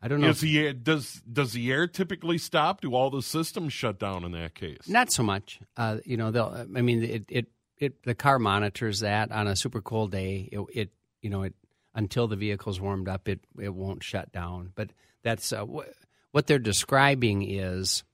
I 0.00 0.08
don't 0.08 0.20
know. 0.20 0.28
is 0.28 0.36
if- 0.36 0.40
the 0.42 0.58
air, 0.58 0.72
does 0.72 1.14
does 1.30 1.52
the 1.52 1.70
air 1.72 1.86
typically 1.86 2.38
stop? 2.38 2.80
Do 2.80 2.94
all 2.94 3.10
the 3.10 3.22
systems 3.22 3.72
shut 3.72 3.98
down 3.98 4.24
in 4.24 4.32
that 4.32 4.54
case? 4.54 4.88
Not 4.88 5.10
so 5.12 5.22
much. 5.22 5.60
Uh, 5.76 5.98
you 6.04 6.16
know, 6.16 6.30
they'll. 6.30 6.66
I 6.76 6.80
mean, 6.82 7.02
it, 7.02 7.24
it 7.28 7.46
it 7.78 8.02
the 8.04 8.14
car 8.14 8.38
monitors 8.38 9.00
that 9.00 9.32
on 9.32 9.46
a 9.48 9.56
super 9.56 9.80
cold 9.80 10.12
day. 10.12 10.48
It, 10.52 10.60
it 10.72 10.90
you 11.20 11.30
know 11.30 11.42
it 11.42 11.54
until 11.94 12.28
the 12.28 12.36
vehicle's 12.36 12.80
warmed 12.80 13.08
up, 13.08 13.28
it 13.28 13.40
it 13.60 13.74
won't 13.74 14.04
shut 14.04 14.30
down. 14.32 14.70
But 14.76 14.90
that's 15.24 15.52
uh, 15.52 15.64
wh- 15.66 15.88
what 16.30 16.46
they're 16.46 16.58
describing 16.60 17.42
is 17.42 18.04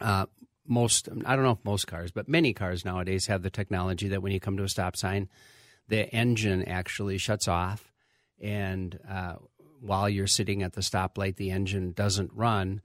uh, 0.00 0.26
most. 0.66 1.08
I 1.24 1.36
don't 1.36 1.44
know 1.44 1.52
if 1.52 1.64
most 1.64 1.86
cars, 1.86 2.10
but 2.10 2.28
many 2.28 2.52
cars 2.54 2.84
nowadays 2.84 3.26
have 3.26 3.42
the 3.42 3.50
technology 3.50 4.08
that 4.08 4.20
when 4.22 4.32
you 4.32 4.40
come 4.40 4.56
to 4.56 4.64
a 4.64 4.68
stop 4.68 4.96
sign, 4.96 5.28
the 5.86 6.08
engine 6.12 6.64
actually 6.64 7.18
shuts 7.18 7.46
off, 7.46 7.92
and 8.40 8.98
uh, 9.08 9.34
while 9.84 10.08
you're 10.08 10.26
sitting 10.26 10.62
at 10.62 10.72
the 10.72 10.80
stoplight, 10.80 11.36
the 11.36 11.50
engine 11.50 11.92
doesn't 11.92 12.32
run 12.34 12.80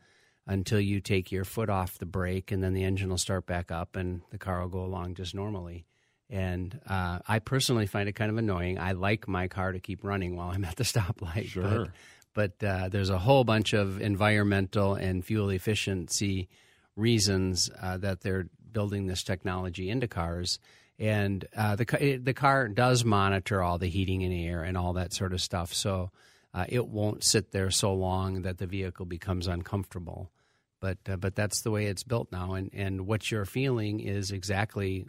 until 0.46 0.80
you 0.80 1.00
take 1.00 1.32
your 1.32 1.46
foot 1.46 1.70
off 1.70 1.98
the 1.98 2.06
brake, 2.06 2.52
and 2.52 2.64
then 2.64 2.74
the 2.74 2.84
engine 2.84 3.10
will 3.10 3.18
start 3.18 3.46
back 3.46 3.72
up, 3.72 3.96
and 3.96 4.22
the 4.32 4.38
car 4.38 4.62
will 4.62 4.68
go 4.68 4.84
along 4.84 5.16
just 5.16 5.34
normally. 5.34 5.86
And 6.30 6.80
uh, 6.88 7.20
I 7.28 7.40
personally 7.40 7.88
find 7.88 8.10
it 8.10 8.14
kind 8.14 8.30
of 8.30 8.38
annoying. 8.38 8.78
I 8.80 8.92
like 8.92 9.28
my 9.28 9.48
car 9.48 9.72
to 9.72 9.80
keep 9.80 10.04
running 10.04 10.36
while 10.36 10.50
I'm 10.50 10.66
at 10.66 10.76
the 10.76 10.84
stoplight. 10.86 11.48
Sure. 11.48 11.92
But, 12.34 12.58
but 12.60 12.68
uh, 12.68 12.90
there's 12.90 13.10
a 13.10 13.18
whole 13.18 13.44
bunch 13.44 13.74
of 13.74 14.02
environmental 14.02 14.96
and 14.96 15.24
fuel 15.24 15.50
efficiency 15.50 16.50
reasons 16.96 17.70
uh, 17.82 17.98
that 17.98 18.22
they're 18.22 18.48
building 18.72 19.08
this 19.08 19.24
technology 19.24 19.90
into 19.90 20.08
cars. 20.08 20.60
And 21.00 21.46
uh, 21.56 21.78
the 21.78 22.20
the 22.22 22.34
car 22.34 22.68
does 22.68 23.06
monitor 23.06 23.64
all 23.64 23.78
the 23.78 23.88
heating 23.88 24.24
and 24.24 24.34
air 24.34 24.64
and 24.64 24.78
all 24.78 24.94
that 24.94 25.14
sort 25.14 25.32
of 25.32 25.42
stuff, 25.42 25.74
so 25.74 26.12
uh, 26.54 26.66
it 26.68 26.88
won't 26.88 27.24
sit 27.24 27.52
there 27.52 27.70
so 27.70 27.94
long 27.94 28.42
that 28.42 28.58
the 28.58 28.68
vehicle 28.68 29.06
becomes 29.06 29.48
uncomfortable. 29.48 30.32
But 30.80 30.98
uh, 31.10 31.18
but 31.18 31.36
that's 31.36 31.62
the 31.62 31.72
way 31.72 31.86
it's 31.86 32.04
built 32.04 32.32
now, 32.32 32.54
and 32.54 32.70
and 32.74 33.06
what 33.06 33.30
you're 33.32 33.46
feeling 33.46 34.00
is 34.00 34.32
exactly 34.32 35.06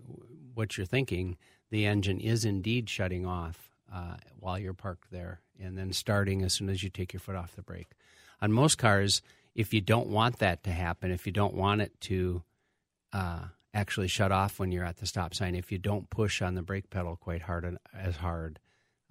what 0.55 0.77
you're 0.77 0.87
thinking. 0.87 1.37
The 1.71 1.87
engine 1.87 2.19
is 2.19 2.45
indeed 2.45 2.91
shutting 2.91 3.25
off 3.25 3.71
uh, 3.93 4.17
while 4.39 4.59
you're 4.59 4.75
parked 4.75 5.13
there, 5.13 5.41
and 5.61 5.79
then 5.79 5.93
starting 5.93 6.43
as 6.43 6.53
soon 6.53 6.69
as 6.69 6.83
you 6.83 6.91
take 6.91 7.13
your 7.13 7.21
foot 7.21 7.37
off 7.37 7.55
the 7.55 7.63
brake. 7.63 7.93
On 8.43 8.51
most 8.53 8.79
cars, 8.79 9.23
if 9.55 9.73
you 9.73 9.81
don't 9.81 10.09
want 10.09 10.39
that 10.39 10.65
to 10.65 10.71
happen, 10.71 11.11
if 11.13 11.27
you 11.27 11.33
don't 11.33 11.55
want 11.55 11.83
it 11.83 12.01
to 12.03 12.43
uh, 13.13 13.45
actually 13.73 14.09
shut 14.09 14.33
off 14.33 14.59
when 14.59 14.73
you're 14.73 14.85
at 14.85 14.97
the 14.97 15.07
stop 15.07 15.35
sign, 15.35 15.55
if 15.55 15.71
you 15.71 15.79
don't 15.79 16.11
push 16.11 16.43
on 16.43 16.55
the 16.55 16.63
brake 16.63 16.91
pedal 16.91 17.17
quite 17.17 17.43
hard 17.43 17.77
as 17.95 18.17
hard, 18.17 18.59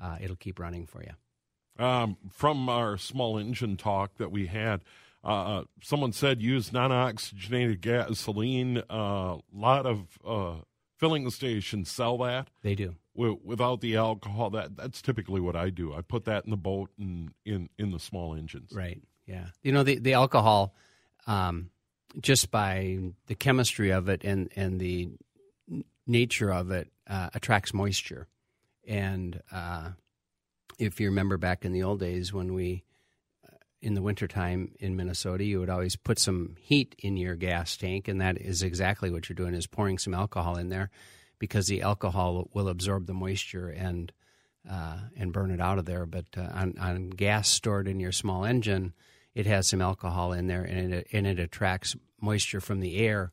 uh, 0.01 0.17
it'll 0.19 0.35
keep 0.35 0.59
running 0.59 0.85
for 0.85 1.01
you. 1.01 1.11
Um, 1.79 2.17
from 2.29 2.67
our 2.69 2.97
small 2.97 3.37
engine 3.37 3.77
talk 3.77 4.17
that 4.17 4.31
we 4.31 4.47
had, 4.47 4.81
uh, 5.23 5.63
someone 5.81 6.11
said 6.11 6.41
use 6.41 6.73
non-oxygenated 6.73 7.81
gasoline. 7.81 8.83
A 8.89 8.93
uh, 8.93 9.37
lot 9.53 9.85
of 9.85 10.19
uh, 10.27 10.55
filling 10.97 11.29
stations 11.29 11.89
sell 11.89 12.17
that 12.19 12.49
They 12.61 12.75
do. 12.75 12.95
wi- 13.15 13.39
without 13.43 13.79
the 13.81 13.95
alcohol. 13.95 14.49
That 14.49 14.75
that's 14.75 15.01
typically 15.01 15.39
what 15.41 15.55
I 15.55 15.69
do. 15.69 15.93
I 15.93 16.01
put 16.01 16.25
that 16.25 16.43
in 16.43 16.51
the 16.51 16.57
boat 16.57 16.89
and 16.99 17.31
in 17.45 17.69
in 17.77 17.91
the 17.91 17.99
small 17.99 18.35
engines. 18.35 18.71
Right. 18.73 19.01
Yeah. 19.25 19.47
You 19.63 19.71
know 19.71 19.83
the 19.83 19.99
the 19.99 20.13
alcohol, 20.13 20.73
um, 21.27 21.69
just 22.19 22.51
by 22.51 22.99
the 23.27 23.35
chemistry 23.35 23.91
of 23.91 24.09
it 24.09 24.23
and 24.25 24.51
and 24.55 24.79
the 24.79 25.09
nature 26.07 26.51
of 26.51 26.71
it, 26.71 26.89
uh, 27.07 27.29
attracts 27.33 27.73
moisture. 27.73 28.27
And 28.87 29.41
uh, 29.51 29.91
if 30.79 30.99
you 30.99 31.09
remember 31.09 31.37
back 31.37 31.65
in 31.65 31.73
the 31.73 31.83
old 31.83 31.99
days 31.99 32.33
when 32.33 32.53
we, 32.53 32.83
uh, 33.45 33.55
in 33.81 33.93
the 33.93 34.01
wintertime 34.01 34.71
in 34.79 34.95
Minnesota, 34.95 35.43
you 35.43 35.59
would 35.59 35.69
always 35.69 35.95
put 35.95 36.17
some 36.17 36.55
heat 36.59 36.95
in 36.99 37.17
your 37.17 37.35
gas 37.35 37.77
tank, 37.77 38.07
and 38.07 38.21
that 38.21 38.37
is 38.39 38.63
exactly 38.63 39.11
what 39.11 39.27
you're 39.27 39.35
doing 39.35 39.53
is 39.53 39.67
pouring 39.67 39.97
some 39.97 40.13
alcohol 40.13 40.55
in 40.57 40.69
there, 40.69 40.89
because 41.37 41.67
the 41.67 41.81
alcohol 41.81 42.49
will 42.53 42.69
absorb 42.69 43.05
the 43.05 43.13
moisture 43.13 43.69
and 43.69 44.11
uh, 44.69 44.99
and 45.15 45.33
burn 45.33 45.51
it 45.51 45.61
out 45.61 45.79
of 45.79 45.85
there. 45.85 46.05
But 46.05 46.25
uh, 46.37 46.41
on, 46.53 46.75
on 46.79 47.09
gas 47.09 47.49
stored 47.49 47.87
in 47.87 47.99
your 47.99 48.11
small 48.11 48.43
engine, 48.43 48.93
it 49.33 49.45
has 49.45 49.67
some 49.67 49.81
alcohol 49.81 50.33
in 50.33 50.47
there, 50.47 50.63
and 50.63 50.93
it 50.93 51.07
and 51.11 51.27
it 51.27 51.39
attracts 51.39 51.95
moisture 52.21 52.61
from 52.61 52.79
the 52.79 52.97
air 52.97 53.31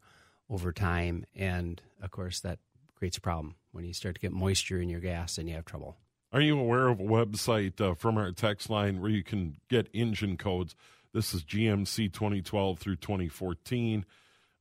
over 0.48 0.72
time, 0.72 1.24
and 1.34 1.80
of 2.02 2.10
course 2.10 2.40
that 2.40 2.58
creates 2.94 3.18
a 3.18 3.20
problem 3.20 3.54
when 3.72 3.84
you 3.84 3.92
start 3.92 4.14
to 4.14 4.20
get 4.20 4.32
moisture 4.32 4.80
in 4.80 4.88
your 4.88 5.00
gas, 5.00 5.38
and 5.38 5.48
you 5.48 5.54
have 5.54 5.64
trouble. 5.64 5.96
Are 6.32 6.40
you 6.40 6.58
aware 6.58 6.88
of 6.88 7.00
a 7.00 7.04
website 7.04 7.80
uh, 7.80 7.94
from 7.94 8.18
our 8.18 8.32
text 8.32 8.68
line 8.68 9.00
where 9.00 9.10
you 9.10 9.22
can 9.22 9.56
get 9.68 9.88
engine 9.92 10.36
codes? 10.36 10.74
This 11.14 11.32
is 11.32 11.44
GMC 11.44 12.12
2012 12.12 12.78
through 12.78 12.96
2014. 12.96 14.04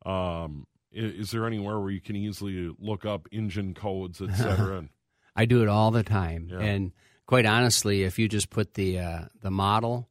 Um, 0.05 0.67
i- 0.93 0.99
is 0.99 1.31
there 1.31 1.45
anywhere 1.45 1.79
where 1.79 1.89
you 1.91 1.99
can 2.01 2.15
easily 2.15 2.73
look 2.79 3.05
up 3.05 3.27
engine 3.31 3.73
codes, 3.73 4.21
et 4.21 4.33
cetera? 4.35 4.85
I 5.35 5.45
do 5.45 5.61
it 5.63 5.67
all 5.67 5.91
the 5.91 6.03
time, 6.03 6.47
Yeah. 6.51 6.59
and 6.59 6.91
quite 7.25 7.45
honestly, 7.45 8.03
if 8.03 8.17
you 8.17 8.29
just 8.29 8.49
put 8.49 8.75
the 8.75 8.99
uh, 8.99 9.25
the 9.41 9.51
model 9.51 10.07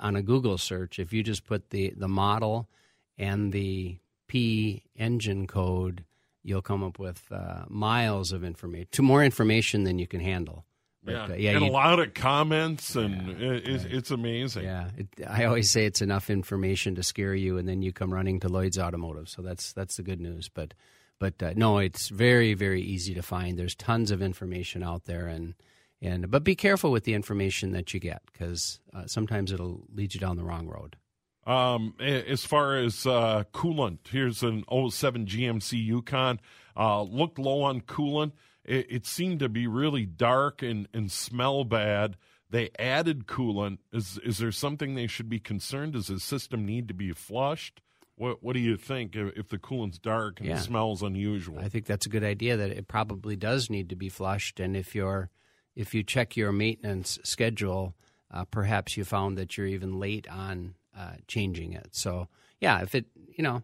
on 0.00 0.16
a 0.16 0.22
Google 0.22 0.58
search, 0.58 0.98
if 0.98 1.12
you 1.12 1.22
just 1.22 1.44
put 1.44 1.70
the 1.70 1.92
the 1.96 2.08
model 2.08 2.68
and 3.16 3.52
the 3.52 3.98
P 4.26 4.82
engine 4.96 5.46
code, 5.46 6.04
you'll 6.42 6.62
come 6.62 6.82
up 6.82 6.98
with 6.98 7.22
uh, 7.30 7.64
miles 7.68 8.32
of 8.32 8.44
information, 8.44 8.88
to 8.92 9.02
more 9.02 9.24
information 9.24 9.84
than 9.84 9.98
you 9.98 10.06
can 10.06 10.20
handle. 10.20 10.64
But, 11.04 11.12
yeah, 11.12 11.24
uh, 11.24 11.34
yeah, 11.34 11.50
and 11.52 11.64
a 11.64 11.72
lot 11.72 11.98
of 11.98 12.14
comments, 12.14 12.94
and 12.94 13.30
it, 13.42 13.66
it's, 13.66 13.84
it's 13.84 14.10
amazing. 14.12 14.64
Yeah, 14.64 14.90
it, 14.96 15.08
I 15.28 15.46
always 15.46 15.68
say 15.68 15.84
it's 15.84 16.00
enough 16.00 16.30
information 16.30 16.94
to 16.94 17.02
scare 17.02 17.34
you, 17.34 17.58
and 17.58 17.68
then 17.68 17.82
you 17.82 17.92
come 17.92 18.14
running 18.14 18.38
to 18.40 18.48
Lloyd's 18.48 18.78
Automotive. 18.78 19.28
So 19.28 19.42
that's 19.42 19.72
that's 19.72 19.96
the 19.96 20.04
good 20.04 20.20
news. 20.20 20.48
But 20.48 20.74
but 21.18 21.42
uh, 21.42 21.54
no, 21.56 21.78
it's 21.78 22.08
very 22.08 22.54
very 22.54 22.82
easy 22.82 23.14
to 23.14 23.22
find. 23.22 23.58
There's 23.58 23.74
tons 23.74 24.12
of 24.12 24.22
information 24.22 24.84
out 24.84 25.06
there, 25.06 25.26
and 25.26 25.54
and 26.00 26.30
but 26.30 26.44
be 26.44 26.54
careful 26.54 26.92
with 26.92 27.02
the 27.02 27.14
information 27.14 27.72
that 27.72 27.92
you 27.92 27.98
get 27.98 28.22
because 28.32 28.78
uh, 28.94 29.06
sometimes 29.06 29.50
it'll 29.50 29.82
lead 29.92 30.14
you 30.14 30.20
down 30.20 30.36
the 30.36 30.44
wrong 30.44 30.68
road. 30.68 30.96
Um, 31.44 31.94
as 31.98 32.44
far 32.44 32.76
as 32.76 33.04
uh, 33.06 33.44
coolant, 33.52 33.98
here's 34.08 34.42
an 34.42 34.64
07 34.70 35.26
GMC 35.26 35.84
Yukon. 35.84 36.40
Uh, 36.76 37.02
looked 37.02 37.38
low 37.38 37.62
on 37.62 37.80
coolant. 37.80 38.32
It, 38.64 38.86
it 38.88 39.06
seemed 39.06 39.40
to 39.40 39.48
be 39.48 39.66
really 39.66 40.06
dark 40.06 40.62
and, 40.62 40.86
and 40.94 41.10
smell 41.10 41.64
bad. 41.64 42.16
They 42.48 42.70
added 42.78 43.26
coolant. 43.26 43.78
Is 43.92 44.18
is 44.24 44.38
there 44.38 44.52
something 44.52 44.94
they 44.94 45.06
should 45.06 45.28
be 45.28 45.40
concerned? 45.40 45.94
Does 45.94 46.06
the 46.08 46.20
system 46.20 46.64
need 46.66 46.86
to 46.88 46.94
be 46.94 47.12
flushed? 47.12 47.80
What 48.14 48.42
What 48.42 48.52
do 48.52 48.60
you 48.60 48.76
think 48.76 49.16
if, 49.16 49.48
the 49.48 49.58
coolant's 49.58 49.98
dark 49.98 50.38
and 50.38 50.48
Yeah. 50.50 50.58
smells 50.58 51.02
unusual? 51.02 51.58
I 51.58 51.68
think 51.68 51.86
that's 51.86 52.04
a 52.06 52.10
good 52.10 52.22
idea. 52.22 52.56
That 52.58 52.70
it 52.70 52.88
probably 52.88 53.36
does 53.36 53.68
need 53.70 53.88
to 53.88 53.96
be 53.96 54.10
flushed, 54.10 54.60
and 54.60 54.76
if 54.76 54.94
you're 54.94 55.30
if 55.74 55.94
you 55.94 56.02
check 56.04 56.36
your 56.36 56.52
maintenance 56.52 57.18
schedule, 57.24 57.96
uh, 58.30 58.44
perhaps 58.44 58.98
you 58.98 59.04
found 59.04 59.38
that 59.38 59.56
you're 59.56 59.66
even 59.66 59.98
late 59.98 60.28
on 60.28 60.74
uh, 60.96 61.14
changing 61.26 61.72
it. 61.72 61.88
So 61.92 62.28
yeah, 62.60 62.82
if 62.82 62.94
it 62.94 63.06
you 63.36 63.42
know, 63.42 63.62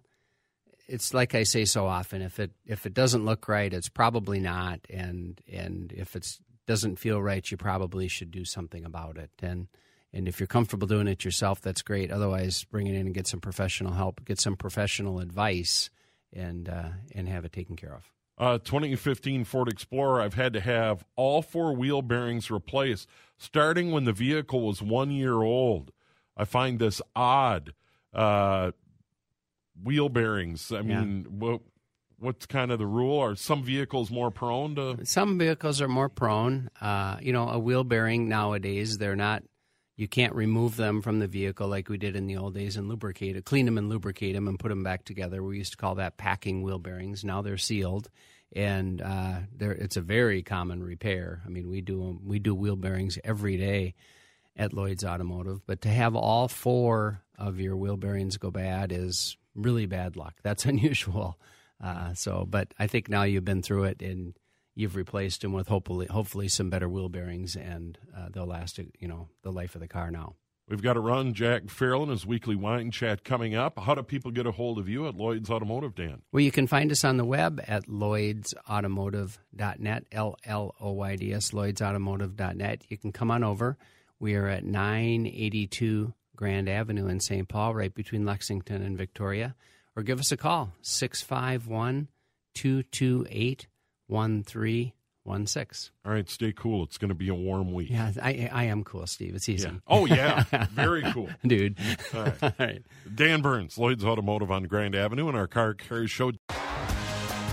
it's 0.87 1.13
like 1.13 1.35
I 1.35 1.43
say 1.43 1.65
so 1.65 1.87
often. 1.87 2.23
If 2.23 2.39
it 2.39 2.53
if 2.67 2.87
it 2.87 2.95
doesn't 2.95 3.25
look 3.25 3.49
right, 3.49 3.73
it's 3.73 3.89
probably 3.89 4.41
not, 4.41 4.81
and 4.91 5.41
and 5.53 5.93
if 5.97 6.17
it 6.17 6.39
doesn't 6.67 6.97
feel 6.99 7.23
right, 7.23 7.51
you 7.51 7.57
probably 7.57 8.09
should 8.09 8.31
do 8.31 8.45
something 8.45 8.85
about 8.85 9.17
it. 9.19 9.31
And 9.43 9.69
and 10.13 10.27
if 10.27 10.41
you're 10.41 10.47
comfortable 10.47 10.87
doing 10.87 11.07
it 11.07 11.25
yourself, 11.25 11.61
that's 11.61 11.83
great. 11.83 12.11
Otherwise, 12.11 12.65
bring 12.65 12.87
it 12.87 12.95
in 12.95 13.07
and 13.07 13.15
get 13.15 13.27
some 13.27 13.41
professional 13.41 13.93
help, 13.93 14.25
get 14.25 14.41
some 14.41 14.57
professional 14.57 15.21
advice, 15.21 15.91
and 16.33 16.69
uh, 16.69 16.89
and 17.15 17.29
have 17.29 17.45
it 17.45 17.53
taken 17.53 17.77
care 17.77 17.95
of. 17.95 18.11
uh, 18.39 18.59
2015 18.59 19.45
Ford 19.45 19.69
Explorer, 19.69 20.23
I've 20.23 20.35
had 20.35 20.53
to 20.55 20.61
have 20.61 21.05
all 21.17 21.43
four 21.43 21.75
wheel 21.75 22.01
bearings 22.03 22.51
replaced, 22.51 23.07
starting 23.37 23.91
when 23.91 24.05
the 24.05 24.13
vehicle 24.13 24.63
was 24.67 24.81
one 24.81 25.11
year 25.11 25.43
old. 25.43 25.93
I 26.39 26.45
find 26.45 26.79
this 26.79 27.03
odd. 27.17 27.75
Uh, 28.15 28.71
wheel 29.83 30.09
bearings. 30.09 30.73
I 30.73 30.83
mean, 30.83 31.27
what 31.29 31.61
what's 32.19 32.47
kind 32.47 32.71
of 32.71 32.79
the 32.79 32.87
rule? 32.87 33.19
Are 33.19 33.37
some 33.37 33.63
vehicles 33.63 34.11
more 34.11 34.31
prone 34.31 34.75
to? 34.77 35.05
Some 35.05 35.39
vehicles 35.39 35.81
are 35.81 35.89
more 35.89 36.09
prone. 36.09 36.71
Uh, 36.81 37.19
you 37.21 37.33
know, 37.33 37.49
a 37.49 37.59
wheel 37.59 37.85
bearing 37.85 38.29
nowadays 38.29 38.99
they're 38.99 39.17
not. 39.17 39.43
You 39.97 40.07
can't 40.07 40.35
remove 40.35 40.77
them 40.77 41.03
from 41.03 41.19
the 41.19 41.27
vehicle 41.27 41.67
like 41.67 41.89
we 41.89 41.99
did 41.99 42.15
in 42.15 42.29
the 42.29 42.37
old 42.37 42.55
days 42.55 42.77
and 42.77 42.89
lubricate 42.89 43.35
it, 43.35 43.45
clean 43.45 43.67
them 43.67 43.79
and 43.79 43.89
lubricate 43.89 44.37
them 44.37 44.47
and 44.47 44.57
put 44.57 44.69
them 44.69 44.85
back 44.85 45.05
together. 45.05 45.43
We 45.43 45.59
used 45.59 45.73
to 45.73 45.77
call 45.77 45.97
that 45.97 46.17
packing 46.17 46.63
wheel 46.63 46.79
bearings. 46.79 47.25
Now 47.25 47.43
they're 47.43 47.59
sealed, 47.59 48.09
and 48.55 49.03
uh, 49.03 49.41
it's 49.59 49.97
a 49.97 50.01
very 50.01 50.43
common 50.43 50.85
repair. 50.85 51.43
I 51.45 51.49
mean, 51.49 51.69
we 51.69 51.81
do 51.81 52.21
we 52.25 52.39
do 52.39 52.55
wheel 52.55 52.77
bearings 52.77 53.19
every 53.25 53.57
day 53.57 53.95
at 54.59 54.73
Lloyd's 54.73 55.05
Automotive, 55.05 55.61
but 55.67 55.81
to 55.83 55.89
have 55.89 56.15
all 56.15 56.49
four 56.49 57.23
of 57.39 57.61
your 57.61 57.77
wheel 57.77 57.97
bearings 57.97 58.37
go 58.37 58.51
bad 58.51 58.93
is 58.93 59.37
really 59.55 59.87
bad 59.87 60.17
luck. 60.17 60.35
That's 60.43 60.67
unusual. 60.67 61.39
Uh, 61.83 62.13
so, 62.15 62.45
but 62.49 62.75
I 62.79 62.89
think 62.89 63.09
now 63.09 63.23
you've 63.23 63.45
been 63.45 63.63
through 63.63 63.85
it 63.85 64.03
and 64.03 64.35
you've 64.75 64.97
replaced 64.97 65.43
them 65.43 65.53
with 65.53 65.69
hopefully 65.69 66.07
hopefully 66.07 66.49
some 66.49 66.71
better 66.71 66.89
wheel 66.89 67.09
bearings, 67.09 67.55
and 67.55 67.97
uh, 68.17 68.29
they'll 68.31 68.47
last 68.47 68.79
you 68.79 69.09
know 69.09 69.29
the 69.43 69.53
life 69.53 69.77
of 69.77 69.81
the 69.81 69.89
car 69.89 70.11
now. 70.11 70.35
We've 70.69 70.83
got 70.83 70.95
to 70.95 71.01
run 71.01 71.33
Jack 71.33 71.65
Fairland, 71.65 72.11
his 72.11 72.27
weekly 72.27 72.55
wine 72.55 72.91
chat 72.91 73.25
coming 73.25 73.55
up. 73.55 73.79
How 73.79 73.95
do 73.95 74.03
people 74.03 74.31
get 74.31 74.47
a 74.47 74.53
hold 74.53 74.79
of 74.79 74.87
you 74.87 75.09
at 75.09 75.15
Lloyd's 75.15 75.49
Automotive, 75.49 75.95
Dan? 75.95 76.21
Well, 76.31 76.43
you 76.43 76.51
can 76.51 76.67
find 76.67 76.93
us 76.93 77.05
on 77.05 77.17
the 77.17 77.25
web 77.25 77.65
at 77.67 77.87
lloydsautomotive.net, 77.87 80.05
L 80.13 80.37
L 80.45 80.75
O 80.79 80.93
Y 80.93 81.17
D 81.17 81.33
S, 81.33 81.53
lloydsautomotive.net. 81.53 82.85
You 82.89 82.99
can 82.99 83.13
come 83.13 83.31
on 83.31 83.45
over. 83.45 83.79
We 84.21 84.35
are 84.35 84.49
at 84.49 84.65
982 84.65 86.13
Grand 86.37 86.69
Avenue 86.69 87.07
in 87.07 87.21
St. 87.21 87.49
Paul, 87.49 87.75
right 87.75 87.95
between 87.95 88.25
Lexington 88.25 88.83
and 88.83 88.97
Victoria. 88.97 89.55
Or 89.97 90.03
give 90.03 90.21
us 90.21 90.31
a 90.31 90.37
call, 90.37 90.73
651 90.83 92.09
228 92.55 93.67
1316. 94.07 95.93
All 96.05 96.13
right, 96.13 96.29
stay 96.31 96.53
cool. 96.53 96.85
It's 96.85 96.99
going 96.99 97.09
to 97.11 97.15
be 97.15 97.29
a 97.29 97.35
warm 97.35 97.73
week. 97.73 97.91
Yeah, 97.91 98.13
I, 98.23 98.49
I 98.53 98.65
am 98.65 98.85
cool, 98.85 99.07
Steve. 99.07 99.35
It's 99.35 99.49
easy. 99.49 99.69
Yeah. 99.69 99.75
Oh, 99.87 100.07
yeah. 100.07 100.45
Very 100.71 101.03
cool. 101.13 101.29
Dude. 101.47 101.79
All 102.15 102.23
right. 102.23 102.35
All 102.43 102.53
right. 102.59 102.83
Dan 103.15 103.43
Burns, 103.43 103.77
Lloyd's 103.79 104.05
Automotive 104.05 104.51
on 104.51 104.65
Grand 104.65 104.95
Avenue, 104.95 105.29
and 105.29 105.37
our 105.37 105.49
Car 105.49 105.75
Care 105.75 106.07
Show. 106.07 106.33